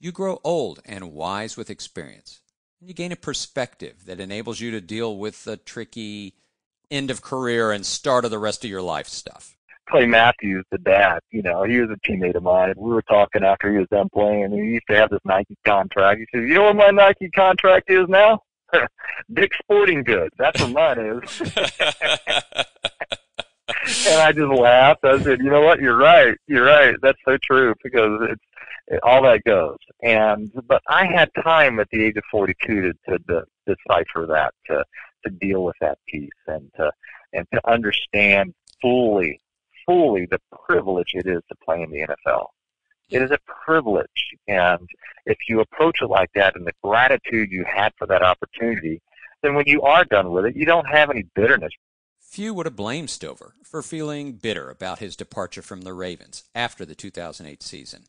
You 0.00 0.10
grow 0.10 0.40
old 0.42 0.80
and 0.84 1.12
wise 1.12 1.56
with 1.56 1.70
experience, 1.70 2.40
and 2.80 2.88
you 2.88 2.94
gain 2.94 3.12
a 3.12 3.16
perspective 3.16 4.04
that 4.06 4.18
enables 4.18 4.58
you 4.58 4.72
to 4.72 4.80
deal 4.80 5.16
with 5.16 5.44
the 5.44 5.56
tricky 5.56 6.34
end 6.90 7.08
of 7.08 7.22
career 7.22 7.70
and 7.70 7.86
start 7.86 8.24
of 8.24 8.32
the 8.32 8.38
rest 8.40 8.64
of 8.64 8.70
your 8.70 8.82
life 8.82 9.06
stuff. 9.06 9.54
Clay 9.88 10.06
Matthews, 10.06 10.64
the 10.72 10.78
dad, 10.78 11.20
you 11.30 11.40
know, 11.40 11.62
he 11.62 11.78
was 11.78 11.88
a 11.90 12.10
teammate 12.10 12.34
of 12.34 12.42
mine. 12.42 12.74
We 12.76 12.90
were 12.90 13.02
talking 13.02 13.44
after 13.44 13.70
he 13.70 13.78
was 13.78 13.86
done 13.88 14.08
playing, 14.12 14.42
and 14.42 14.52
he 14.52 14.70
used 14.70 14.88
to 14.90 14.96
have 14.96 15.10
this 15.10 15.20
Nike 15.24 15.56
contract. 15.64 16.18
He 16.18 16.26
said, 16.34 16.48
"You 16.48 16.54
know 16.54 16.64
what 16.64 16.74
my 16.74 16.90
Nike 16.90 17.30
contract 17.30 17.92
is 17.92 18.08
now? 18.08 18.42
Dick 19.32 19.52
Sporting 19.62 20.02
Goods. 20.02 20.34
That's 20.36 20.60
what 20.60 20.72
mine 20.72 21.22
is. 21.22 21.42
and 24.08 24.20
I 24.20 24.32
just 24.32 24.52
laughed. 24.52 25.04
I 25.04 25.20
said, 25.22 25.40
you 25.40 25.50
know 25.50 25.60
what? 25.60 25.80
You're 25.80 25.96
right. 25.96 26.36
You're 26.46 26.64
right. 26.64 26.94
That's 27.02 27.18
so 27.24 27.36
true 27.42 27.74
because 27.82 28.20
it's 28.30 28.42
it, 28.88 29.00
all 29.02 29.22
that 29.22 29.44
goes. 29.44 29.78
And 30.02 30.50
but 30.66 30.82
I 30.88 31.06
had 31.06 31.30
time 31.42 31.78
at 31.80 31.88
the 31.90 32.04
age 32.04 32.16
of 32.16 32.24
42 32.30 32.82
to, 32.82 32.92
to, 33.08 33.18
to 33.18 33.44
decipher 33.66 34.26
that, 34.26 34.54
to 34.66 34.84
to 35.24 35.30
deal 35.30 35.64
with 35.64 35.76
that 35.80 35.98
piece, 36.08 36.30
and 36.46 36.70
to 36.76 36.90
and 37.32 37.46
to 37.52 37.70
understand 37.70 38.54
fully, 38.82 39.40
fully 39.86 40.26
the 40.26 40.40
privilege 40.66 41.12
it 41.14 41.26
is 41.26 41.42
to 41.48 41.54
play 41.64 41.82
in 41.82 41.90
the 41.90 42.06
NFL. 42.06 42.46
It 43.10 43.22
is 43.22 43.30
a 43.30 43.38
privilege. 43.64 44.06
And 44.46 44.88
if 45.26 45.38
you 45.48 45.60
approach 45.60 45.98
it 46.00 46.08
like 46.08 46.30
that 46.34 46.56
and 46.56 46.66
the 46.66 46.72
gratitude 46.82 47.50
you 47.50 47.64
had 47.64 47.92
for 47.98 48.06
that 48.06 48.22
opportunity, 48.22 49.02
then 49.42 49.54
when 49.54 49.64
you 49.66 49.82
are 49.82 50.04
done 50.04 50.30
with 50.30 50.46
it, 50.46 50.56
you 50.56 50.64
don't 50.64 50.86
have 50.86 51.10
any 51.10 51.24
bitterness. 51.34 51.72
Few 52.30 52.54
would 52.54 52.66
have 52.66 52.76
blamed 52.76 53.10
Stover 53.10 53.54
for 53.64 53.82
feeling 53.82 54.34
bitter 54.34 54.70
about 54.70 55.00
his 55.00 55.16
departure 55.16 55.62
from 55.62 55.80
the 55.80 55.92
Ravens 55.92 56.44
after 56.54 56.84
the 56.84 56.94
2008 56.94 57.60
season. 57.60 58.04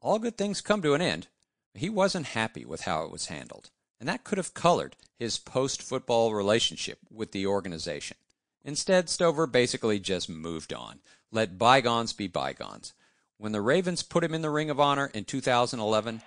All 0.00 0.18
good 0.18 0.38
things 0.38 0.62
come 0.62 0.80
to 0.80 0.94
an 0.94 1.02
end. 1.02 1.26
He 1.74 1.90
wasn't 1.90 2.28
happy 2.28 2.64
with 2.64 2.80
how 2.82 3.04
it 3.04 3.10
was 3.10 3.26
handled, 3.26 3.68
and 4.00 4.08
that 4.08 4.24
could 4.24 4.38
have 4.38 4.54
colored 4.54 4.96
his 5.18 5.36
post 5.36 5.82
football 5.82 6.32
relationship 6.32 7.00
with 7.10 7.32
the 7.32 7.46
organization. 7.46 8.16
Instead, 8.64 9.10
Stover 9.10 9.46
basically 9.46 10.00
just 10.00 10.30
moved 10.30 10.72
on, 10.72 11.00
let 11.30 11.58
bygones 11.58 12.14
be 12.14 12.26
bygones, 12.26 12.94
when 13.36 13.52
the 13.52 13.60
Ravens 13.60 14.02
put 14.02 14.24
him 14.24 14.32
in 14.32 14.40
the 14.40 14.48
Ring 14.48 14.70
of 14.70 14.80
Honor 14.80 15.10
in 15.12 15.24
2011, 15.24 16.22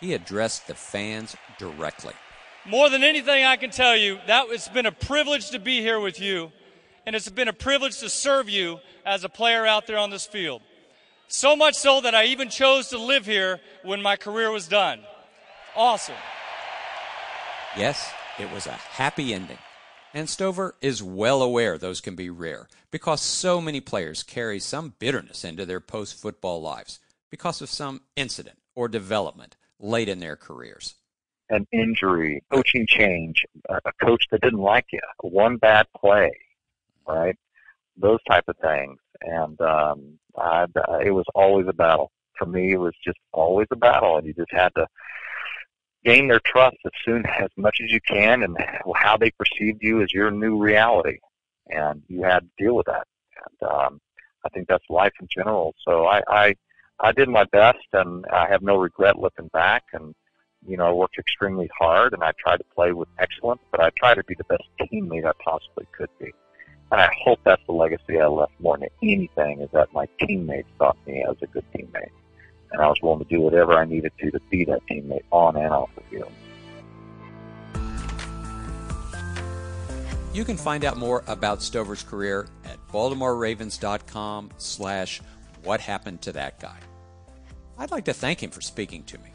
he 0.00 0.12
addressed 0.12 0.66
the 0.66 0.74
fans 0.74 1.36
directly. 1.56 2.14
More 2.64 2.88
than 2.88 3.02
anything 3.02 3.44
I 3.44 3.56
can 3.56 3.70
tell 3.70 3.96
you, 3.96 4.18
that 4.26 4.46
it's 4.50 4.68
been 4.68 4.86
a 4.86 4.92
privilege 4.92 5.50
to 5.50 5.58
be 5.58 5.80
here 5.80 5.98
with 5.98 6.20
you, 6.20 6.52
and 7.04 7.16
it's 7.16 7.28
been 7.28 7.48
a 7.48 7.52
privilege 7.52 7.98
to 8.00 8.08
serve 8.08 8.48
you 8.48 8.78
as 9.04 9.24
a 9.24 9.28
player 9.28 9.66
out 9.66 9.86
there 9.86 9.98
on 9.98 10.10
this 10.10 10.26
field. 10.26 10.62
So 11.26 11.56
much 11.56 11.74
so 11.74 12.00
that 12.02 12.14
I 12.14 12.26
even 12.26 12.50
chose 12.50 12.88
to 12.88 12.98
live 12.98 13.26
here 13.26 13.58
when 13.82 14.00
my 14.00 14.16
career 14.16 14.50
was 14.50 14.68
done. 14.68 15.00
Awesome. 15.74 16.14
Yes, 17.76 18.12
it 18.38 18.52
was 18.52 18.66
a 18.66 18.72
happy 18.72 19.34
ending. 19.34 19.58
And 20.14 20.28
Stover 20.28 20.74
is 20.82 21.02
well 21.02 21.42
aware 21.42 21.78
those 21.78 22.02
can 22.02 22.14
be 22.14 22.28
rare 22.28 22.68
because 22.90 23.22
so 23.22 23.60
many 23.62 23.80
players 23.80 24.22
carry 24.22 24.60
some 24.60 24.92
bitterness 24.98 25.42
into 25.42 25.64
their 25.64 25.80
post 25.80 26.20
football 26.20 26.60
lives 26.60 27.00
because 27.30 27.62
of 27.62 27.70
some 27.70 28.02
incident 28.14 28.58
or 28.74 28.88
development 28.88 29.56
late 29.80 30.10
in 30.10 30.20
their 30.20 30.36
careers. 30.36 30.94
An 31.52 31.66
injury, 31.70 32.42
coaching 32.50 32.86
change, 32.86 33.44
a 33.68 33.92
coach 34.02 34.24
that 34.30 34.40
didn't 34.40 34.60
like 34.60 34.86
you, 34.92 35.00
one 35.20 35.56
bad 35.58 35.86
play, 35.98 36.32
right? 37.06 37.36
Those 37.96 38.18
type 38.28 38.44
of 38.48 38.56
things. 38.58 38.98
And 39.20 39.60
um, 39.60 40.18
I, 40.36 40.66
it 41.04 41.12
was 41.12 41.26
always 41.34 41.66
a 41.68 41.72
battle. 41.72 42.10
For 42.38 42.46
me, 42.46 42.72
it 42.72 42.78
was 42.78 42.94
just 43.04 43.18
always 43.32 43.68
a 43.70 43.76
battle, 43.76 44.16
and 44.16 44.26
you 44.26 44.32
just 44.32 44.50
had 44.50 44.74
to 44.76 44.86
gain 46.04 46.28
their 46.28 46.40
trust 46.44 46.76
as 46.84 46.92
soon 47.04 47.24
as 47.40 47.50
much 47.56 47.78
as 47.82 47.90
you 47.90 48.00
can 48.06 48.42
and 48.42 48.56
how 48.96 49.16
they 49.16 49.30
perceived 49.30 49.82
you 49.82 50.02
as 50.02 50.12
your 50.12 50.30
new 50.30 50.58
reality 50.58 51.18
and 51.68 52.02
you 52.08 52.22
had 52.22 52.40
to 52.40 52.48
deal 52.64 52.74
with 52.74 52.86
that 52.86 53.06
and 53.46 53.70
um 53.70 54.00
i 54.44 54.48
think 54.50 54.66
that's 54.68 54.84
life 54.90 55.12
in 55.20 55.28
general 55.34 55.74
so 55.86 56.06
i 56.06 56.20
i 56.28 56.54
i 57.00 57.12
did 57.12 57.28
my 57.28 57.44
best 57.52 57.86
and 57.92 58.24
i 58.32 58.46
have 58.48 58.62
no 58.62 58.76
regret 58.76 59.18
looking 59.18 59.48
back 59.48 59.84
and 59.92 60.14
you 60.66 60.76
know 60.76 60.86
i 60.86 60.92
worked 60.92 61.18
extremely 61.18 61.68
hard 61.78 62.12
and 62.12 62.22
i 62.22 62.32
tried 62.38 62.58
to 62.58 62.64
play 62.74 62.92
with 62.92 63.08
excellence 63.18 63.60
but 63.70 63.80
i 63.80 63.90
tried 63.98 64.14
to 64.14 64.24
be 64.24 64.34
the 64.34 64.44
best 64.44 64.64
teammate 64.80 65.24
i 65.24 65.32
possibly 65.44 65.86
could 65.96 66.10
be 66.18 66.32
and 66.90 67.00
i 67.00 67.10
hope 67.24 67.38
that's 67.44 67.62
the 67.66 67.72
legacy 67.72 68.20
i 68.20 68.26
left 68.26 68.52
more 68.60 68.78
than 68.78 68.88
anything 69.02 69.60
is 69.60 69.68
that 69.72 69.92
my 69.92 70.06
teammates 70.20 70.68
thought 70.78 70.96
me 71.06 71.24
as 71.28 71.36
a 71.42 71.46
good 71.46 71.64
teammate 71.74 72.10
and 72.72 72.80
I 72.80 72.88
was 72.88 73.00
willing 73.02 73.20
to 73.20 73.24
do 73.24 73.40
whatever 73.40 73.74
I 73.74 73.84
needed 73.84 74.12
to 74.18 74.30
to 74.30 74.40
be 74.50 74.64
that 74.64 74.80
teammate 74.90 75.24
on 75.30 75.56
and 75.56 75.72
off 75.72 75.90
the 75.94 76.02
field. 76.02 76.32
You 80.32 80.44
can 80.44 80.56
find 80.56 80.84
out 80.84 80.96
more 80.96 81.22
about 81.26 81.60
Stover's 81.60 82.02
career 82.02 82.46
at 82.64 82.78
BaltimoreRavens.com 82.88 84.50
slash 84.56 85.20
what 85.62 85.80
happened 85.80 86.22
to 86.22 86.32
that 86.32 86.58
guy. 86.58 86.78
I'd 87.76 87.90
like 87.90 88.06
to 88.06 88.14
thank 88.14 88.42
him 88.42 88.50
for 88.50 88.62
speaking 88.62 89.04
to 89.04 89.18
me. 89.18 89.31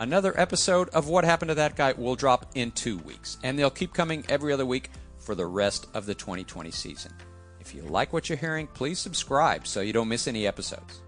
Another 0.00 0.38
episode 0.38 0.88
of 0.90 1.08
What 1.08 1.24
Happened 1.24 1.48
to 1.48 1.56
That 1.56 1.74
Guy 1.74 1.92
will 1.92 2.14
drop 2.14 2.52
in 2.54 2.70
two 2.70 2.98
weeks, 2.98 3.36
and 3.42 3.58
they'll 3.58 3.68
keep 3.68 3.92
coming 3.92 4.24
every 4.28 4.52
other 4.52 4.64
week 4.64 4.90
for 5.18 5.34
the 5.34 5.46
rest 5.46 5.88
of 5.92 6.06
the 6.06 6.14
2020 6.14 6.70
season. 6.70 7.12
If 7.58 7.74
you 7.74 7.82
like 7.82 8.12
what 8.12 8.28
you're 8.28 8.38
hearing, 8.38 8.68
please 8.68 9.00
subscribe 9.00 9.66
so 9.66 9.80
you 9.80 9.92
don't 9.92 10.06
miss 10.06 10.28
any 10.28 10.46
episodes. 10.46 11.02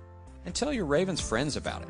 And 0.45 0.53
tell 0.53 0.73
your 0.73 0.87
Ravens 0.87 1.21
friends 1.21 1.57
about 1.57 1.83
it. 1.83 1.89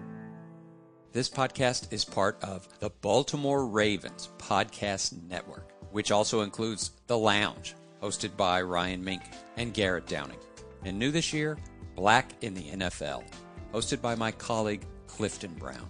This 1.12 1.30
podcast 1.30 1.90
is 1.90 2.04
part 2.04 2.36
of 2.44 2.68
the 2.80 2.90
Baltimore 2.90 3.66
Ravens 3.66 4.28
Podcast 4.36 5.14
Network, 5.26 5.72
which 5.92 6.12
also 6.12 6.42
includes 6.42 6.90
The 7.06 7.16
Lounge, 7.16 7.76
hosted 8.02 8.36
by 8.36 8.60
Ryan 8.60 9.02
Mink 9.02 9.22
and 9.56 9.72
Garrett 9.72 10.06
Downing. 10.06 10.38
And 10.84 10.98
new 10.98 11.10
this 11.10 11.32
year, 11.32 11.56
Black 11.96 12.30
in 12.42 12.52
the 12.52 12.72
NFL, 12.72 13.24
hosted 13.72 14.02
by 14.02 14.16
my 14.16 14.32
colleague 14.32 14.84
Clifton 15.06 15.54
Brown. 15.54 15.88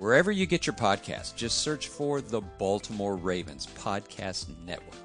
Wherever 0.00 0.32
you 0.32 0.46
get 0.46 0.66
your 0.66 0.74
podcast, 0.74 1.36
just 1.36 1.58
search 1.58 1.88
for 1.88 2.22
the 2.22 2.40
Baltimore 2.40 3.16
Ravens 3.16 3.66
Podcast 3.66 4.46
Network, 4.64 4.96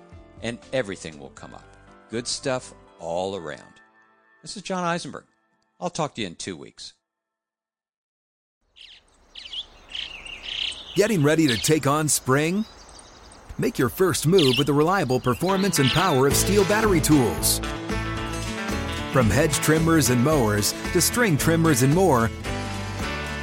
and 0.41 0.58
everything 0.71 1.19
will 1.19 1.31
come 1.31 1.53
up. 1.53 1.67
Good 2.10 2.25
stuff 2.25 2.73
all 2.97 3.36
around. 3.36 3.73
This 4.41 4.55
is 4.55 4.63
John 4.63 4.86
Eisenberg. 4.86 5.25
I'll 5.81 5.89
talk 5.89 6.15
to 6.15 6.21
you 6.21 6.27
in 6.27 6.36
two 6.36 6.55
weeks. 6.55 6.93
Getting 10.95 11.23
ready 11.23 11.45
to 11.47 11.58
take 11.58 11.88
on 11.88 12.08
spring? 12.08 12.63
Make 13.58 13.77
your 13.77 13.89
first 13.89 14.25
move 14.25 14.55
with 14.58 14.67
the 14.67 14.73
reliable 14.73 15.19
performance 15.19 15.79
and 15.79 15.89
power 15.89 16.25
of 16.25 16.31
STIHL 16.34 16.63
battery 16.69 17.01
tools. 17.01 17.60
From 19.12 19.29
hedge 19.29 19.55
trimmers 19.55 20.10
and 20.10 20.23
mowers 20.23 20.71
to 20.93 21.01
string 21.01 21.38
trimmers 21.38 21.84
and 21.84 21.93
more, 21.93 22.31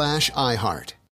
slash 0.00 0.30
iHeart. 0.30 0.94